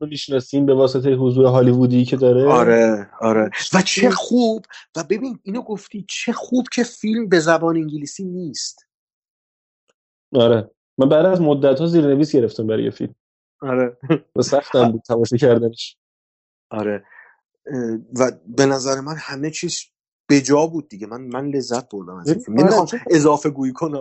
رو 0.00 0.06
می‌شناسین 0.06 0.66
به 0.66 0.74
واسطه 0.74 1.14
حضور 1.14 1.46
هالیوودی 1.46 2.04
که 2.04 2.16
داره؟ 2.16 2.48
آره 2.48 3.10
آره. 3.20 3.50
و 3.74 3.82
چه 3.82 4.10
خوب! 4.10 4.64
و 4.96 5.04
ببین 5.04 5.38
اینو 5.42 5.62
گفتی 5.62 6.04
چه 6.08 6.32
خوب 6.32 6.66
که 6.72 6.82
فیلم 6.82 7.28
به 7.28 7.40
زبان 7.40 7.76
انگلیسی 7.76 8.24
نیست. 8.24 8.86
آره. 10.34 10.70
من 10.98 11.08
بعد 11.08 11.26
از 11.26 11.40
مدت 11.40 11.80
ها 11.80 11.86
زیرنویس 11.86 12.32
گرفتم 12.32 12.66
برای 12.66 12.90
فیلم. 12.90 13.14
آره. 13.62 13.96
و 14.36 14.42
سختم 14.42 14.92
بود 14.92 15.00
تماشا 15.00 15.36
کردنش. 15.36 15.96
آره. 16.70 17.04
و 18.20 18.32
به 18.56 18.66
نظر 18.66 19.00
من 19.00 19.14
همه 19.18 19.50
چیز 19.50 19.78
به 20.28 20.40
جا 20.40 20.66
بود 20.66 20.88
دیگه. 20.88 21.06
من 21.06 21.20
من 21.20 21.48
لذت 21.48 21.88
بردم 21.92 22.14
از 22.14 22.28
این 22.28 22.38
فیلم. 22.38 22.58
آره، 22.58 23.00
اضافه 23.10 23.50
گویی 23.50 23.72
کنم. 23.72 23.98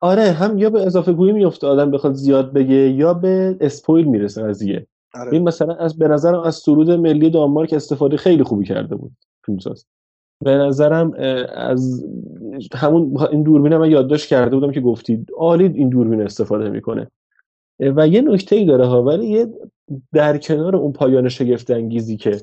آره 0.00 0.32
هم 0.32 0.58
یا 0.58 0.70
به 0.70 0.86
اضافه 0.86 1.12
گویی 1.12 1.32
میفته 1.32 1.66
آدم 1.66 1.90
بخواد 1.90 2.12
زیاد 2.12 2.52
بگه 2.52 2.74
یا 2.74 3.14
به 3.14 3.56
اسپویل 3.60 4.04
می‌رسه 4.06 4.42
قضیه. 4.42 4.86
آره. 5.14 5.32
این 5.32 5.42
مثلا 5.42 5.74
از 5.74 5.98
به 5.98 6.08
نظرم 6.08 6.40
از 6.40 6.54
سرود 6.54 6.90
ملی 6.90 7.30
دانمارک 7.30 7.72
استفاده 7.72 8.16
خیلی 8.16 8.42
خوبی 8.42 8.64
کرده 8.64 8.96
بود 8.96 9.12
فیلمساز 9.46 9.86
به 10.44 10.50
نظرم 10.50 11.12
از 11.54 12.04
همون 12.74 13.18
این 13.30 13.42
دوربین 13.42 13.76
من 13.76 13.90
یادداشت 13.90 14.28
کرده 14.28 14.56
بودم 14.56 14.72
که 14.72 14.80
گفتید 14.80 15.30
عالی 15.36 15.64
این 15.64 15.88
دوربین 15.88 16.20
استفاده 16.20 16.70
می‌کنه. 16.70 17.10
و 17.80 18.08
یه 18.08 18.20
نکته 18.20 18.56
ای 18.56 18.64
داره 18.64 18.86
ها 18.86 19.02
ولی 19.02 19.26
یه 19.26 19.46
در 20.12 20.38
کنار 20.38 20.76
اون 20.76 20.92
پایان 20.92 21.28
شگفت 21.28 21.70
انگیزی 21.70 22.16
که 22.16 22.40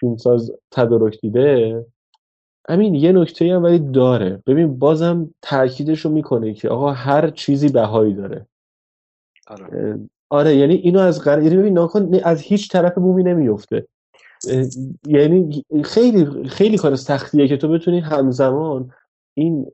فیلمساز 0.00 0.52
تدارک 0.70 1.20
دیده 1.20 1.86
همین 2.68 2.94
یه 2.94 3.12
نکته 3.12 3.54
هم 3.54 3.62
ولی 3.62 3.78
داره. 3.78 4.42
ببین 4.46 4.78
بازم 4.78 5.34
تاکیدش 5.42 6.00
رو 6.00 6.10
می‌کنه 6.10 6.54
که 6.54 6.68
آقا 6.68 6.92
هر 6.92 7.30
چیزی 7.30 7.68
بهایی 7.68 8.14
داره. 8.14 8.46
آره. 9.46 9.98
آره 10.30 10.56
یعنی 10.56 10.74
اینو 10.74 10.98
از 10.98 11.20
قرار 11.20 11.42
یعنی 11.42 11.56
ببین 11.56 11.74
ناکن 11.74 12.14
از 12.24 12.40
هیچ 12.40 12.72
طرف 12.72 12.94
بومی 12.94 13.22
نمیفته 13.22 13.86
یعنی 15.06 15.64
خیلی 15.84 16.48
خیلی 16.48 16.76
کار 16.76 16.96
سختیه 16.96 17.48
که 17.48 17.56
تو 17.56 17.68
بتونی 17.68 18.00
همزمان 18.00 18.90
این 19.34 19.66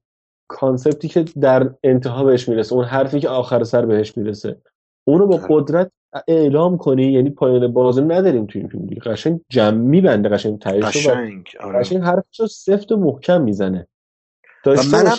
کانسپتی 0.49 1.09
که 1.09 1.25
در 1.41 1.75
انتها 1.85 2.25
بهش 2.25 2.49
می‌رسه 2.49 2.75
اون 2.75 2.85
حرفی 2.85 3.21
که 3.21 3.29
آخر 3.29 3.65
سر 3.65 3.87
بهش 3.87 4.17
می‌رسه 4.17 4.57
اونو 5.05 5.27
با. 5.27 5.41
قدرت 5.49 5.91
اعلام 6.29 6.77
کنی 6.77 7.13
یعنی 7.13 7.31
پایان 7.31 7.73
بازی 7.73 8.03
نداریم 8.03 8.47
تو 8.47 8.59
این 8.59 8.69
فیلم 8.69 8.87
دیگه. 8.87 9.01
قشنگ 9.01 9.41
جمع 9.49 9.79
میبنده 9.79 10.29
قشنگ 10.29 10.59
تهش 10.59 10.85
قشنگ 10.85 11.49
آره. 11.61 11.79
قشنگ 11.79 12.03
حرفش 12.03 12.41
رو 12.41 12.47
سفت 12.47 12.93
و 12.93 12.97
محکم 12.97 13.43
می‌زنه. 13.43 13.89
و 14.67 14.71
منم 14.93 15.17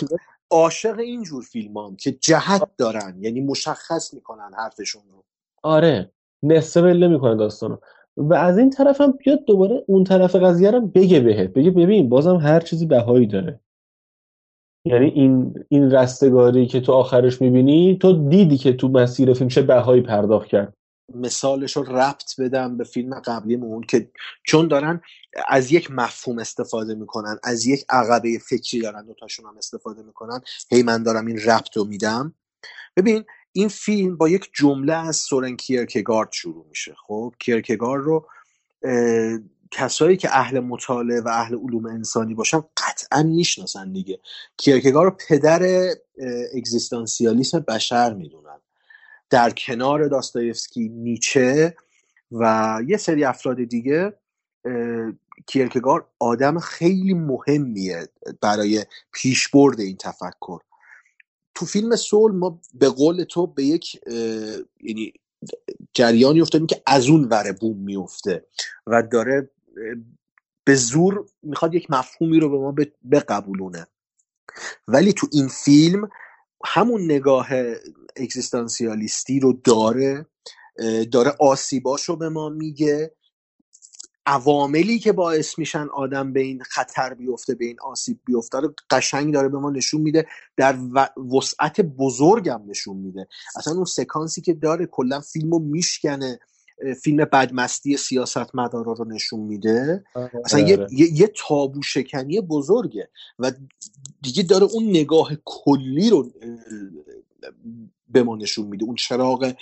عاشق 0.50 0.98
اینجور 0.98 1.42
فیلم 1.42 1.76
هم 1.76 1.96
که 1.96 2.12
جهت 2.12 2.68
دارن 2.78 3.16
یعنی 3.20 3.40
مشخص 3.40 4.14
می‌کنن 4.14 4.50
حرفشون 4.58 5.02
رو. 5.12 5.24
آره. 5.62 6.10
نصف 6.42 6.82
بله 6.82 7.08
می‌کنه 7.08 7.36
داستانو. 7.36 7.76
و 8.16 8.34
از 8.34 8.58
این 8.58 8.70
طرف 8.70 9.00
هم 9.00 9.12
بیاد 9.12 9.44
دوباره 9.44 9.84
اون 9.86 10.04
طرف 10.04 10.34
قضیه 10.34 10.70
رو 10.70 10.80
بگه 10.80 11.20
بهت. 11.20 11.50
بگه 11.50 11.70
ببین 11.70 12.08
بازم 12.08 12.36
هر 12.36 12.60
چیزی 12.60 12.86
بهایی 12.86 13.26
داره. 13.26 13.60
یعنی 14.86 15.06
این 15.06 15.54
این 15.68 15.90
رستگاری 15.90 16.66
که 16.66 16.80
تو 16.80 16.92
آخرش 16.92 17.40
می‌بینی 17.40 17.98
تو 18.00 18.28
دیدی 18.28 18.58
که 18.58 18.72
تو 18.72 18.88
مسیر 18.88 19.34
فیلم 19.34 19.48
چه 19.48 19.62
بهایی 19.62 20.02
پرداخت 20.02 20.48
کرد. 20.48 20.74
مثالش 21.14 21.76
رو 21.76 21.82
ربط 21.82 22.40
بدم 22.40 22.76
به 22.76 22.84
فیلم 22.84 23.20
قبلیمون 23.20 23.82
که 23.82 24.10
چون 24.44 24.68
دارن 24.68 25.00
از 25.48 25.72
یک 25.72 25.90
مفهوم 25.90 26.38
استفاده 26.38 26.94
می‌کنن 26.94 27.38
از 27.44 27.66
یک 27.66 27.84
عقبه 27.90 28.38
فکری 28.48 28.80
دارن 28.80 29.06
دوتاشون 29.06 29.46
هم 29.46 29.56
استفاده 29.56 30.02
می‌کنن. 30.02 30.40
هی 30.70 30.82
من 30.82 31.02
دارم 31.02 31.26
این 31.26 31.38
ربط 31.46 31.76
رو 31.76 31.84
میدم. 31.84 32.34
ببین 32.96 33.24
این 33.52 33.68
فیلم 33.68 34.16
با 34.16 34.28
یک 34.28 34.50
جمله 34.54 34.92
از 34.94 35.16
سورن 35.16 35.56
کیرکگارد 35.56 36.28
شروع 36.32 36.66
میشه. 36.68 36.94
خب 37.06 37.34
کیرکگارد 37.38 38.04
رو 38.04 38.26
کسایی 39.70 40.16
که 40.16 40.28
اهل 40.32 40.60
مطالعه 40.60 41.20
و 41.20 41.28
اهل 41.28 41.54
علوم 41.54 41.86
انسانی 41.86 42.34
باشن 42.34 42.60
قطعا 42.76 43.22
می‌شناسن 43.22 43.92
دیگه. 43.92 44.20
کیرکگارد 44.56 45.12
رو 45.12 45.16
پدر 45.28 45.88
اگزیستانسیالیسم 46.54 47.60
بشر 47.60 48.14
می‌دونن. 48.14 48.60
در 49.30 49.50
کنار 49.50 50.08
داستایفسکی 50.08 50.88
نیچه 50.88 51.76
و 52.32 52.78
یه 52.86 52.96
سری 52.96 53.24
افراد 53.24 53.64
دیگه 53.64 54.12
اه، 54.64 55.12
کیرکگارد 55.46 56.04
آدم 56.18 56.58
خیلی 56.58 57.14
مهمیه 57.14 58.08
برای 58.40 58.84
پیشبرد 59.12 59.80
این 59.80 59.96
تفکر. 59.96 60.58
تو 61.54 61.66
فیلم 61.66 61.96
سول 61.96 62.32
ما 62.32 62.60
به 62.74 62.88
قول 62.88 63.24
تو 63.24 63.46
به 63.46 63.64
یک 63.64 64.00
یعنی 64.80 65.12
جریانی 65.94 66.40
افتادیم 66.40 66.66
که 66.66 66.82
از 66.86 67.08
اون 67.08 67.24
ور 67.24 67.52
بوم 67.52 67.78
میفته 67.78 68.46
و 68.86 69.02
داره 69.02 69.50
به 70.64 70.74
زور 70.74 71.26
می‌خواد 71.42 71.74
یک 71.74 71.90
مفهومی 71.90 72.40
رو 72.40 72.50
به 72.50 72.58
ما 72.58 72.74
بقبولونه. 73.12 73.86
ولی 74.88 75.12
تو 75.12 75.28
این 75.32 75.48
فیلم 75.48 76.08
همون 76.64 77.04
نگاه 77.04 77.48
اگزیستانسیالیستی 78.16 79.40
رو 79.40 79.52
داره 79.52 80.26
داره 81.12 81.34
آسیباش 81.40 82.04
رو 82.04 82.16
به 82.16 82.28
ما 82.28 82.48
میگه. 82.48 83.16
عواملی 84.28 84.98
که 84.98 85.12
باعث 85.12 85.58
میشن 85.58 85.88
آدم 85.94 86.32
به 86.32 86.40
این 86.40 86.62
خطر 86.62 87.14
بیفته 87.14 87.54
به 87.54 87.64
این 87.64 87.76
آسیب 87.80 88.20
بیفته 88.24 88.60
رو 88.60 88.74
قشنگ 88.90 89.34
داره 89.34 89.48
به 89.48 89.58
ما 89.58 89.70
نشون 89.70 90.00
میده. 90.00 90.26
در 90.56 90.78
وسعت 91.34 91.80
بزرگم 91.80 92.62
نشون 92.66 92.96
میده. 92.96 93.28
اصلا 93.56 93.74
اون 93.74 93.84
سکانسی 93.84 94.40
که 94.40 94.54
داره 94.54 94.86
کلا 94.86 95.20
فیلم 95.20 95.50
رو 95.50 95.58
میشکنه. 95.58 96.38
فیلم 97.02 97.24
بدمستی 97.24 97.96
سیاست 97.96 98.54
مدارا 98.54 98.92
رو 98.92 99.04
نشون 99.04 99.40
میده. 99.40 100.04
اصلا 100.44 100.60
آره 100.60 100.70
یه, 100.70 100.76
آره. 100.76 100.88
یه, 100.92 101.20
یه 101.20 101.32
تابو 101.48 101.82
شکنی 101.82 102.40
بزرگه 102.40 103.08
و 103.38 103.52
دیگه 104.22 104.42
داره 104.42 104.64
اون 104.64 104.84
نگاه 104.84 105.30
کلی 105.44 106.10
رو 106.10 106.30
به 108.08 108.22
ما 108.22 108.36
نشون 108.36 108.66
میده. 108.66 108.84
اون 108.84 108.94
چراغ 108.94 109.52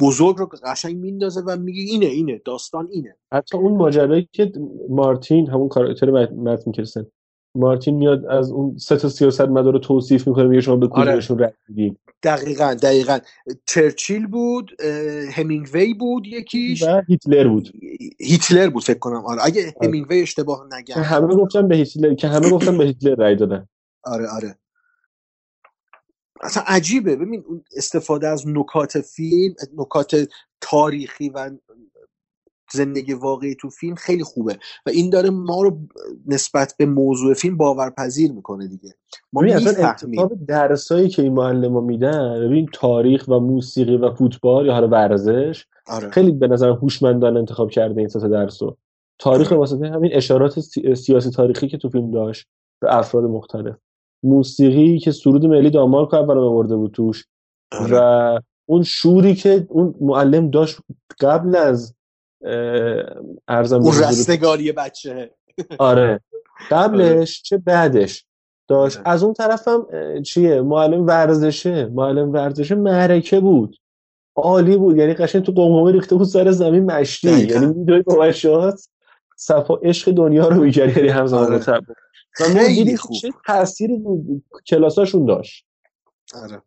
بزرگ 0.00 0.36
رو 0.36 0.46
قشنگ 0.46 0.96
میندازه 0.96 1.40
و 1.40 1.56
میگه 1.56 1.82
اینه 1.82 2.06
اینه 2.06 2.40
داستان 2.44 2.88
اینه. 2.90 3.16
حتی 3.32 3.58
اون 3.58 3.72
ماجرایی 3.72 4.28
که 4.32 4.52
مارتین 4.88 5.50
همون 5.50 5.68
کاراکتر 5.68 6.10
مت 6.10 6.66
میکلسن 6.66 7.06
مارتین 7.54 7.94
میاد 7.94 8.26
از 8.26 8.50
اون 8.50 8.78
سه 8.78 8.96
تا 8.96 9.08
سیاست 9.08 9.40
مدار 9.40 9.72
رو 9.72 9.78
توصیف 9.78 10.28
می‌کنه 10.28 10.44
میگه 10.44 10.60
شما 10.60 10.76
به 10.76 10.88
آره. 10.92 11.10
کدومشون 11.10 11.38
رأی 11.38 11.52
میدین؟ 11.68 11.96
دقیقا 12.22 12.74
دقیقا. 12.74 13.18
چرچیل 13.66 14.26
بود 14.26 14.82
همینگوی 15.32 15.94
بود 15.94 16.26
یکیش. 16.26 16.82
و 16.82 17.02
هیتلر 17.08 17.48
بود. 17.48 17.68
هیتلر 18.20 18.68
بود 18.68 18.84
فکر 18.84 18.98
کنم. 18.98 19.24
آره 19.26 19.44
اگه 19.44 19.62
آره. 19.62 19.74
همینگوی 19.82 20.22
اشتباه 20.22 20.68
که 20.68 20.76
نگم 20.76 21.02
همه 21.02 21.34
گفتن 21.34 21.68
به 21.68 21.76
هیتلر 21.76 22.14
که 22.14 22.28
همه 22.28 22.50
گفتن 22.50 22.78
به 22.78 22.84
هیتلر 22.84 23.14
رأی 23.14 23.36
دادن. 23.36 23.68
آره 24.04 24.26
آره. 24.36 24.58
اصلا 26.42 26.62
عجیبه. 26.66 27.16
ببین 27.16 27.44
اون 27.48 27.64
استفاده 27.76 28.28
از 28.28 28.48
نکات 28.48 29.00
فیلم 29.00 29.54
نکات 29.76 30.28
تاریخی 30.60 31.28
و 31.28 31.50
زندگی 32.72 33.12
واقعی 33.12 33.54
تو 33.54 33.70
فیلم 33.70 33.94
خیلی 33.94 34.24
خوبه 34.24 34.58
و 34.86 34.90
این 34.90 35.10
داره 35.10 35.30
ما 35.30 35.62
رو 35.62 35.78
نسبت 36.26 36.74
به 36.78 36.86
موضوع 36.86 37.34
فیلم 37.34 37.56
باورپذیر 37.56 38.32
می‌کنه 38.32 38.66
دیگه. 38.68 38.94
ما 39.32 39.40
می‌فهمیم. 39.40 40.44
درسایی 40.48 41.08
که 41.08 41.22
این 41.22 41.32
معلم 41.32 41.84
میدن 41.84 42.40
ببین 42.46 42.68
تاریخ 42.72 43.24
و 43.28 43.38
موسیقی 43.40 43.96
و 43.96 44.14
فوتبال 44.14 44.66
یا 44.66 44.72
حالا 44.72 44.88
ورزش 44.88 45.66
آره. 45.86 46.10
خیلی 46.10 46.32
به 46.32 46.48
نظر 46.48 46.68
هوشمندانه 46.68 47.38
انتخاب 47.38 47.70
کرده 47.70 47.98
این 48.00 48.08
سه 48.08 48.28
درس 48.28 48.62
رو 48.62 48.76
تاریخ 49.18 49.46
آره. 49.48 49.58
واسطه 49.58 49.88
همین 49.88 50.10
اشارات 50.14 50.60
سی- 50.60 50.94
سیاسی 50.94 51.30
تاریخی 51.30 51.68
که 51.68 51.78
تو 51.78 51.88
فیلم 51.88 52.10
داشت 52.10 52.46
به 52.80 52.96
افراد 52.96 53.24
مختلف. 53.24 53.76
موسیقی 54.22 54.98
که 54.98 55.10
سرود 55.12 55.46
ملی 55.46 55.70
دانمارک 55.70 56.14
اول 56.14 56.38
آورده 56.38 56.76
بود 56.76 56.90
توش 56.92 57.26
و 57.72 57.76
آره 57.96 58.42
اون 58.66 58.82
شوری 58.82 59.34
که 59.34 59.66
اون 59.68 59.94
معلم 60.00 60.50
داشت 60.50 60.78
قبل 61.20 61.56
از 61.56 61.94
ارزم 63.48 63.80
اون 63.80 63.98
رستگاری 63.98 64.72
بچه. 64.72 65.10
آره. 65.10 65.30
آره. 65.78 66.20
قبلش 66.70 67.42
چه 67.42 67.58
بعدش؟ 67.58 68.24
داشت 68.68 69.00
از 69.04 69.22
اون 69.22 69.34
طرفم 69.34 69.86
چیه؟ 70.22 70.60
معلم 70.60 71.06
ورزشه. 71.06 71.86
معلم 71.86 72.32
ورزشه 72.32 72.74
معرکه 72.74 73.40
بود. 73.40 73.76
عالی 74.36 74.76
بود. 74.76 74.96
یعنی 74.96 75.14
قشنگ 75.14 75.42
تو 75.42 75.52
قمقمه 75.52 75.92
ریخته 75.92 76.16
بود 76.16 76.26
سر 76.26 76.50
زمین 76.50 76.84
مشتی. 76.84 77.30
یعنی 77.30 77.66
میدوی 77.66 78.02
با 78.02 78.14
مشات 78.14 78.80
صفا 79.36 79.74
عشق 79.74 80.10
دنیا 80.10 80.48
رو 80.48 80.62
میگری 80.64 80.92
یعنی 80.96 81.08
همزمان 81.08 81.52
آره. 81.52 81.80
خیلی 82.32 82.96
خوب. 82.96 83.12
چه 83.12 83.30
تأثیری 83.46 84.02
کلاساشون 84.66 85.26
داشت؟ 85.26 85.66
آره. 86.34 86.62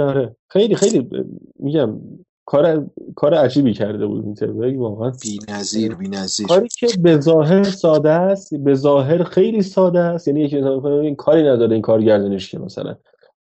آره. 0.00 0.36
خیلی 0.48 0.74
خیلی 0.74 1.10
میگم 1.58 2.00
کار 2.46 2.86
کار 3.16 3.34
عجیبی 3.34 3.72
کرده 3.72 4.06
بود 4.06 4.24
وینتربرگ 4.24 4.80
واقعا 4.80 5.12
بی‌نظیر 5.22 5.94
بی‌نظیر 5.94 6.46
کاری 6.46 6.68
که 6.68 6.86
به 7.02 7.20
ظاهر 7.20 7.62
ساده 7.62 8.10
است 8.10 8.54
به 8.54 8.74
ظاهر 8.74 9.22
خیلی 9.24 9.62
ساده 9.62 10.00
است 10.00 10.28
یعنی 10.28 10.40
یکی 10.40 10.56
این 10.56 11.16
کاری 11.16 11.42
نداره 11.42 11.72
این 11.72 11.82
کارگردانش 11.82 12.50
که 12.50 12.58
مثلا 12.58 12.96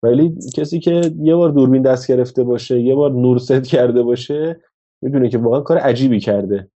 ولی 0.04 0.36
کسی 0.56 0.80
که 0.80 1.12
یه 1.22 1.36
بار 1.36 1.52
دوربین 1.52 1.82
دست 1.82 2.12
گرفته 2.12 2.44
باشه 2.44 2.82
یه 2.82 2.96
بار 2.96 3.12
نور 3.12 3.38
ست 3.38 3.64
کرده 3.64 4.04
باشه 4.04 4.62
می‌دونه 5.02 5.30
که 5.30 5.38
واقعا 5.38 5.60
کار 5.60 5.78
عجیبی 5.78 6.20
کرده 6.20 6.70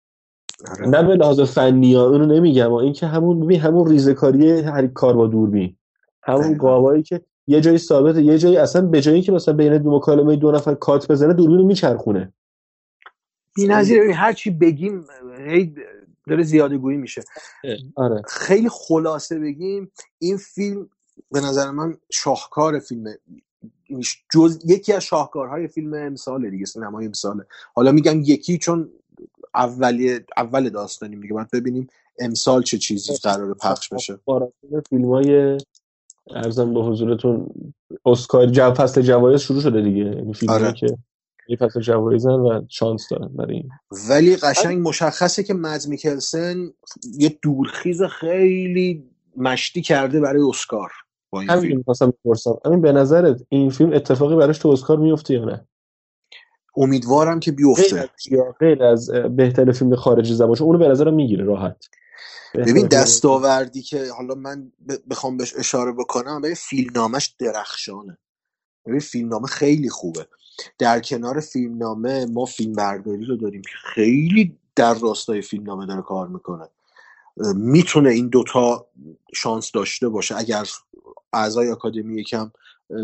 آره. 0.70 0.88
نه 0.88 1.02
به 1.02 1.16
لحاظ 1.16 1.40
فنی 1.40 1.94
ها 1.94 2.06
اونو 2.06 2.26
نمیگم 2.26 2.70
ها. 2.70 2.80
این 2.80 2.92
که 2.92 3.06
همون 3.06 3.40
ببین 3.40 3.60
همون 3.60 3.90
ریزکاری 3.90 4.60
هر 4.60 4.86
کار 4.86 5.16
با 5.16 5.26
دوربین 5.26 5.76
همون. 6.22 6.58
قابایی 6.58 7.02
که 7.02 7.20
یه 7.46 7.60
جایی 7.60 7.78
ثابته 7.78 8.22
یه 8.22 8.38
جایی 8.38 8.56
اصلا 8.56 8.82
به 8.82 9.00
جایی 9.00 9.22
که 9.22 9.32
مثلا 9.32 9.54
بین 9.54 9.78
دو 9.78 9.96
مکالمه 9.96 10.36
دو 10.36 10.50
نفر 10.50 10.74
کات 10.74 11.12
بزنه 11.12 11.34
دوربین 11.34 11.58
رو 11.58 11.66
میچرخونه. 11.66 12.32
بی‌نظیر 13.54 14.02
هر 14.02 14.32
چی 14.32 14.50
بگیم 14.50 15.06
هی 15.46 15.74
داره 16.28 16.42
زیاده 16.42 16.78
گویی 16.78 16.96
میشه. 16.96 17.22
آره. 17.96 18.22
خیلی 18.28 18.68
خلاصه 18.68 19.38
بگیم 19.38 19.92
این 20.18 20.36
فیلم 20.36 20.88
به 21.30 21.40
نظر 21.40 21.70
من 21.70 21.96
شاهکار 22.12 22.78
فیلم. 22.78 23.04
جز 24.32 24.58
یکی 24.66 24.92
از 24.92 25.02
شاهکارهای 25.02 25.68
فیلم 25.68 25.94
امساله 25.94 26.50
دیگه 26.50 26.64
سینمای 26.64 27.06
امساله. 27.06 27.46
حالا 27.74 27.92
میگم 27.92 28.20
یکی 28.20 28.58
چون 28.58 28.90
اولی 29.54 30.20
اول 30.36 30.68
داستانیم 30.68 31.20
دیگه 31.20 31.34
باید 31.34 31.50
ببینیم 31.52 31.88
امسال 32.18 32.62
چه 32.62 32.78
چیزی 32.78 33.12
قرار 33.22 33.54
پخش 33.54 33.88
بشه. 33.88 34.18
ماراتون 34.28 34.80
فیلم 34.90 35.12
های 35.12 35.58
ارزم 36.30 36.74
به 36.74 36.80
حضورتون 36.80 37.46
اسکار 38.06 38.46
جو 38.46 38.74
فصل 38.74 39.02
جوایز 39.02 39.40
شروع 39.40 39.60
شده 39.60 39.82
دیگه. 39.82 40.24
آره. 40.48 40.72
که 40.72 40.86
یه 41.48 41.56
فصل 41.56 41.80
جوایزن 41.80 42.30
و 42.30 42.62
شانس 42.68 43.08
دارن 43.10 43.28
برای 43.28 43.54
این. 43.54 43.68
ولی 44.10 44.36
قشنگ 44.36 44.88
مشخصه 44.88 45.42
که 45.42 45.54
مد 45.54 45.80
میکلسن 45.88 46.56
یه 47.18 47.38
دورخیز 47.42 48.02
خیلی 48.02 49.04
مشتی 49.36 49.82
کرده 49.82 50.20
برای 50.20 50.42
اسکار 50.48 50.90
با 51.30 51.40
این 51.40 51.50
همین 51.50 51.62
فیلم. 51.62 51.76
می‌خواستم 51.76 52.10
بپرسم. 52.10 52.54
همین 52.64 52.80
به 52.80 52.92
نظرت 52.92 53.42
این 53.48 53.70
فیلم 53.70 53.92
اتفاقی 53.92 54.36
براش 54.36 54.58
تو 54.58 54.68
اسکار 54.68 54.98
میفته 54.98 55.34
یا 55.34 55.44
نه؟ 55.44 55.66
امیدوارم 56.76 57.40
که 57.40 57.52
بیفته. 57.52 58.10
غیر 58.60 58.82
از 58.82 59.10
بهتر 59.36 59.72
فیلم 59.72 59.96
خارجی 59.96 60.34
زبان 60.34 60.54
چون 60.54 60.66
اونو 60.66 60.78
به 60.78 60.88
نظرم 60.88 61.14
می‌گیره 61.14 61.44
راحت. 61.44 61.88
ببین 62.66 62.88
دستاوردی 62.88 63.82
که 63.82 64.12
حالا 64.12 64.34
من 64.34 64.72
ب- 64.88 65.10
بخوام 65.10 65.36
بهش 65.36 65.54
اشاره 65.56 65.92
بکنم 65.92 66.40
ببین 66.40 66.54
فیلمنامش 66.54 67.36
درخشانه. 67.38 68.18
ببین 68.86 69.00
فیلمنامه 69.00 69.46
خیلی 69.48 69.90
خوبه. 69.90 70.28
در 70.78 71.00
کنار 71.00 71.40
فیلمنامه 71.40 72.26
ما 72.26 72.44
فیلم 72.44 72.72
برداری 72.72 73.24
رو 73.26 73.36
داریم 73.36 73.62
که 73.62 73.74
خیلی 73.94 74.58
در 74.76 74.94
راستای 74.94 75.42
فیلمنامه 75.42 75.86
داره 75.86 76.02
کار 76.02 76.28
می‌کنه. 76.28 76.68
می‌تونه 77.56 78.10
این 78.10 78.28
دوتا 78.28 78.88
شانس 79.34 79.72
داشته 79.72 80.08
باشه. 80.08 80.36
اگر 80.38 80.66
اعضای 81.32 81.72
آکادمی 81.72 82.20
یکم 82.20 82.52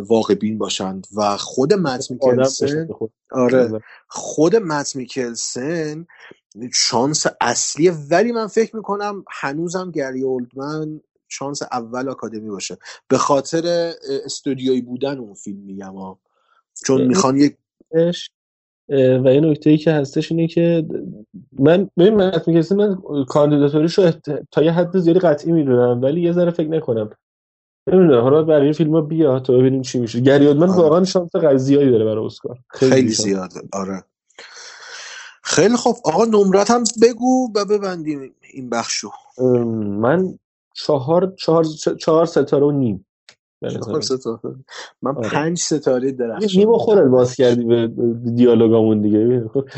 واقع 0.06 0.34
بین 0.34 0.58
باشند 0.58 1.06
و 1.16 1.36
خود 1.36 1.74
مت 1.74 2.08
آدم 2.20 2.34
میکلسن 2.34 2.66
بشه 2.66 2.84
به 2.84 2.94
خود. 2.94 3.10
آره 3.30 3.80
خود 4.08 4.56
مت 4.56 4.96
میکلسن 4.96 6.06
شانس 6.74 7.26
اصلیه 7.40 7.92
ولی 8.10 8.32
من 8.32 8.46
فکر 8.46 8.76
می‌کنم 8.76 9.24
هنوزم 9.30 9.90
گری 9.90 10.22
اولدمن 10.22 11.00
شانس 11.28 11.62
اول 11.62 12.08
آکادمی 12.08 12.50
باشه. 12.50 12.78
به 13.08 13.18
خاطر 13.18 13.92
استودیویی 14.24 14.80
بودن 14.80 15.18
اون 15.18 15.34
فیلم 15.34 15.58
میگم 15.58 15.94
ها. 15.94 16.18
چون 16.84 17.06
می‌خوان 17.06 17.36
یک 17.36 17.56
و 18.90 19.34
یه 19.34 19.40
نکته 19.40 19.70
ای 19.70 19.78
که 19.78 19.92
هستش 19.92 20.32
اینه 20.32 20.46
که 20.46 20.86
من 21.58 21.90
ببین 21.96 22.14
من 22.14 22.42
من 22.76 22.98
کاندیداتوریشو 23.28 24.10
تا 24.52 24.62
یه 24.62 24.72
حد 24.72 24.98
زیادی 24.98 25.20
قطعی 25.20 25.52
می‌دونم 25.52 26.02
ولی 26.02 26.20
یه 26.20 26.32
ذره 26.32 26.50
فکر 26.50 26.68
نکنم. 26.68 27.10
نمی‌دونم 27.92 28.22
حالا 28.22 28.42
بقیه 28.44 28.72
فیلم 28.72 28.94
ها 28.94 29.00
بیا 29.00 29.40
تا 29.40 29.52
ببینیم 29.58 29.82
چی 29.82 29.98
میشه 30.00 30.20
گری 30.20 30.46
اولدمن 30.48 30.70
آره. 30.70 30.72
واقعا 30.82 31.04
شانس 31.04 31.36
قضیه 31.36 31.56
زیادی 31.58 31.90
داره 31.90 32.04
برای 32.04 32.26
اسکار 32.26 32.58
خیلی 32.70 33.10
شانس. 33.10 33.12
زیاده 33.12 33.60
آره 33.72 34.04
خیلی 35.44 35.76
خب 35.76 35.94
آقا 36.04 36.24
نمرت 36.24 36.70
هم 36.70 36.84
بگو 37.02 37.52
و 37.56 37.64
ببندیم 37.64 38.34
این 38.54 38.70
بخشو 38.70 39.10
من 40.00 40.38
چهار 40.74 41.34
چهار 41.38 41.64
چهار 42.00 42.26
ستاره 42.26 42.66
و 42.66 42.72
نیم. 42.72 43.06
چهار 43.68 44.02
ستاره 44.02 44.40
من 45.02 45.16
آره. 45.16 45.22
پنج 45.22 45.58
ستاره 45.58 46.12
درخشان 46.12 46.60
نیمو 46.60 46.78
میدم 46.78 47.10
باز. 47.10 47.36
کردی 47.36 47.64
به 47.64 47.88
دیالوگامون 48.36 49.02
دیگه 49.02 49.48
خب. 49.54 49.68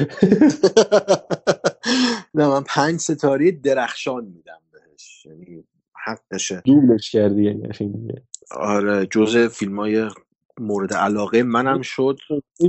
نه 2.34 2.48
من 2.48 2.62
پنج 2.64 3.00
ستاره 3.00 3.52
درخشان 3.52 4.24
میدم 4.24 4.60
بهش 4.72 5.26
یعنی 5.26 5.64
حقشه 6.04 6.62
دوبلش 6.64 7.10
کردی 7.10 7.44
یعنی 7.44 7.92
دیگه. 7.92 8.22
آره 8.50 9.06
جزء 9.06 9.48
فیلم 9.48 9.80
های 9.80 10.10
مورد 10.58 10.94
علاقه 10.94 11.42
منم 11.42 11.82
شد. 11.82 12.18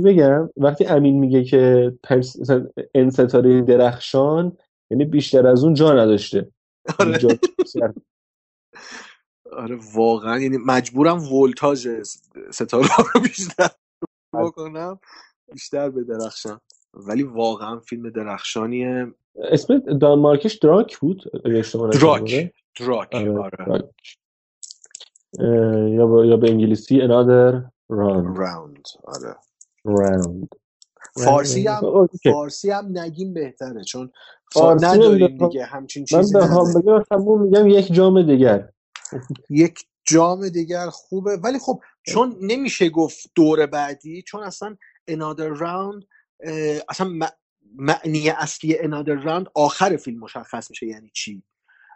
بگم؟ 0.04 0.50
وقتی 0.56 0.86
امین 0.86 1.18
میگه 1.18 1.44
که 1.44 1.92
پنج 2.02 2.26
مثلا 2.40 2.66
ان 2.94 3.10
ستاره 3.10 3.62
درخشان 3.62 4.56
یعنی 4.90 5.04
بیشتر 5.04 5.46
از 5.46 5.64
اون 5.64 5.74
جا 5.74 5.92
نداشته. 5.92 6.50
آره. 6.98 7.38
آره 9.52 9.78
واقعا. 9.94 10.38
یعنی 10.38 10.58
مجبورم 10.66 11.32
ولتاژ 11.32 11.88
ستاره 12.50 12.88
رو 13.14 13.20
بیشتر 13.20 13.68
بکنم 14.32 14.98
بیشتر 15.52 15.90
به 15.90 16.04
درخشان. 16.04 16.60
ولی 16.94 17.22
واقعا 17.22 17.78
فیلم 17.78 18.10
درخشانیه. 18.10 19.14
اسم 19.36 19.78
دانمارکش 19.78 20.54
دراک 20.54 20.98
بود 20.98 21.22
دراک. 21.92 22.20
آره؟ 22.22 22.52
دراک 22.80 23.14
آره، 23.14 23.38
آره. 23.38 23.64
دراک. 23.66 23.84
اه، 25.38 25.90
یا 25.90 26.06
با 26.06 26.24
یا 26.24 26.36
به 26.36 26.50
انگلیسی 26.50 27.00
another 27.00 27.62
round. 27.92 28.38
راوند 28.38 28.88
آره. 29.04 29.36
Round. 29.88 30.48
فارسی 31.24 31.66
هم. 31.66 32.08
فارسی 32.22 32.70
هم 32.70 32.98
نگیم 32.98 33.34
بهتره 33.34 33.84
چون 33.84 34.12
فا... 34.52 34.60
فارسی 34.60 34.86
هم 34.86 34.92
نداریم 34.94 35.36
دیگه 35.48 35.64
همچین 35.64 36.06
من 36.12 36.22
چیزی 36.22 36.36
نداریم. 36.36 36.74
بگم 36.74 37.02
تموم 37.02 37.42
میگم 37.42 37.66
یک 37.66 37.92
جام 37.92 38.22
دیگر. 38.22 38.68
یک 39.50 39.84
جام 40.04 40.48
دیگر 40.48 40.86
خوبه. 40.90 41.36
ولی 41.36 41.58
خب 41.58 41.80
چون 42.02 42.36
نمیشه 42.40 42.88
گفت 42.88 43.30
دور 43.34 43.66
بعدی 43.66 44.22
چون 44.22 44.42
اصلا 44.42 44.76
another 45.10 45.58
round 45.60 46.04
اصلا 46.88 47.18
معنی 47.76 48.30
اصلی 48.30 48.74
another 48.74 49.26
round 49.26 49.50
آخر 49.54 49.96
فیلم 49.96 50.20
مشخص 50.20 50.70
میشه 50.70 50.86
یعنی 50.86 51.10
چی. 51.14 51.42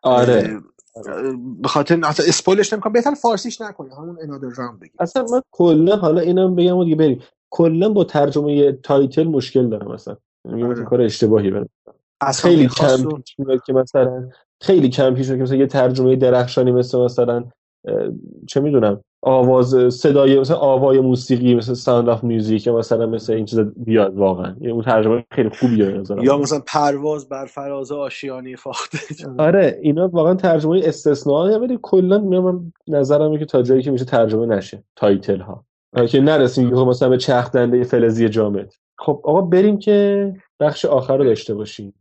آره. 0.03 0.61
اه، 0.97 1.37
به 1.63 1.69
خاطر 1.69 2.01
حتی 2.05 2.23
اسپویلش 2.29 2.73
نمی‌کنم 2.73 2.93
بهتر 2.93 3.15
فارسیش 3.15 3.61
نکنه 3.61 3.95
همون 3.95 4.17
another 4.17 4.55
round 4.57 4.81
بگیم. 4.81 4.97
اصلا 4.99 5.25
من 5.33 5.43
کلا 5.51 5.97
حالا 5.97 6.21
اینم 6.21 6.55
بگم 6.55 6.77
و 6.77 6.85
دیگه 6.85 6.97
بریم. 6.97 7.23
کلا 7.51 7.89
با 7.89 8.05
ترجمه 8.05 8.73
title 8.73 9.25
مشکل 9.25 9.69
دارم 9.69 9.89
اصلا. 9.91 10.17
یعنی 10.45 10.63
آره. 10.63 10.73
مثلا 10.73 10.85
کار 10.85 11.01
اشتباهی 11.03 11.51
برم 11.51 11.69
اصلا 12.21 12.51
خیلی 12.51 12.69
کم 12.69 13.07
و- 13.07 13.57
که 13.67 13.73
مثلا 13.73 14.29
خیلی 14.61 14.89
کم 14.89 15.15
پیش 15.15 15.29
که 15.29 15.35
مثلا 15.35 15.57
یه 15.57 15.67
ترجمه 15.67 16.17
درخشانی 16.17 16.73
مثل 16.73 16.99
مثلا 16.99 17.45
چه 18.49 18.61
می‌دونم 18.61 19.01
آواز 19.27 19.95
صدای 19.95 20.41
مثلا 20.41 20.57
آوای 20.57 21.01
موسیقی 21.01 21.55
مثل 21.55 21.75
Sound 21.75 22.09
of 22.09 22.25
Music 22.25 22.67
یا 22.67 22.77
مثلا 22.77 23.07
مثل 23.07 23.33
این 23.33 23.45
چیزا 23.45 23.67
بیاد 23.77 24.17
واقعا. 24.17 24.57
یعنی 24.61 24.73
اون 24.73 24.83
ترجمه 24.83 25.25
خیلی 25.31 25.51
به 25.77 25.99
نظرم. 25.99 26.25
یا 26.25 26.39
مثلا 26.39 26.63
پرواز 26.67 27.29
بر 27.29 27.47
فراز 27.47 27.93
آشیانه 27.93 28.57
فاخته. 28.57 28.99
آره 29.39 29.79
اینا 29.83 30.09
واقعا 30.09 30.35
ترجمه 30.35 30.81
استثنایی 30.85 31.57
ولی 31.57 31.79
کلا 31.83 32.19
میگم 32.19 32.45
من 32.45 32.73
نظرم 32.89 33.39
که 33.39 33.45
تا 33.45 33.63
جایی 33.63 33.83
که 33.83 33.91
میشه 33.91 34.05
ترجمه 34.05 34.47
نشه 34.47 34.85
title 34.97 35.41
ها 35.41 35.65
که 36.09 36.21
نرسیم 36.21 36.71
که 36.71 36.77
مثلا 36.77 37.09
به 37.09 37.17
چرخ 37.17 37.51
دنده 37.51 37.85
فلزی 37.85 38.29
جامد. 38.29 38.73
خب 38.99 39.21
آقا 39.25 39.41
بریم 39.41 39.79
که 39.79 40.33
بخش 40.61 40.85
آخر 40.85 41.17
رو 41.17 41.25
داشته 41.25 41.55
باشیم. 41.55 41.95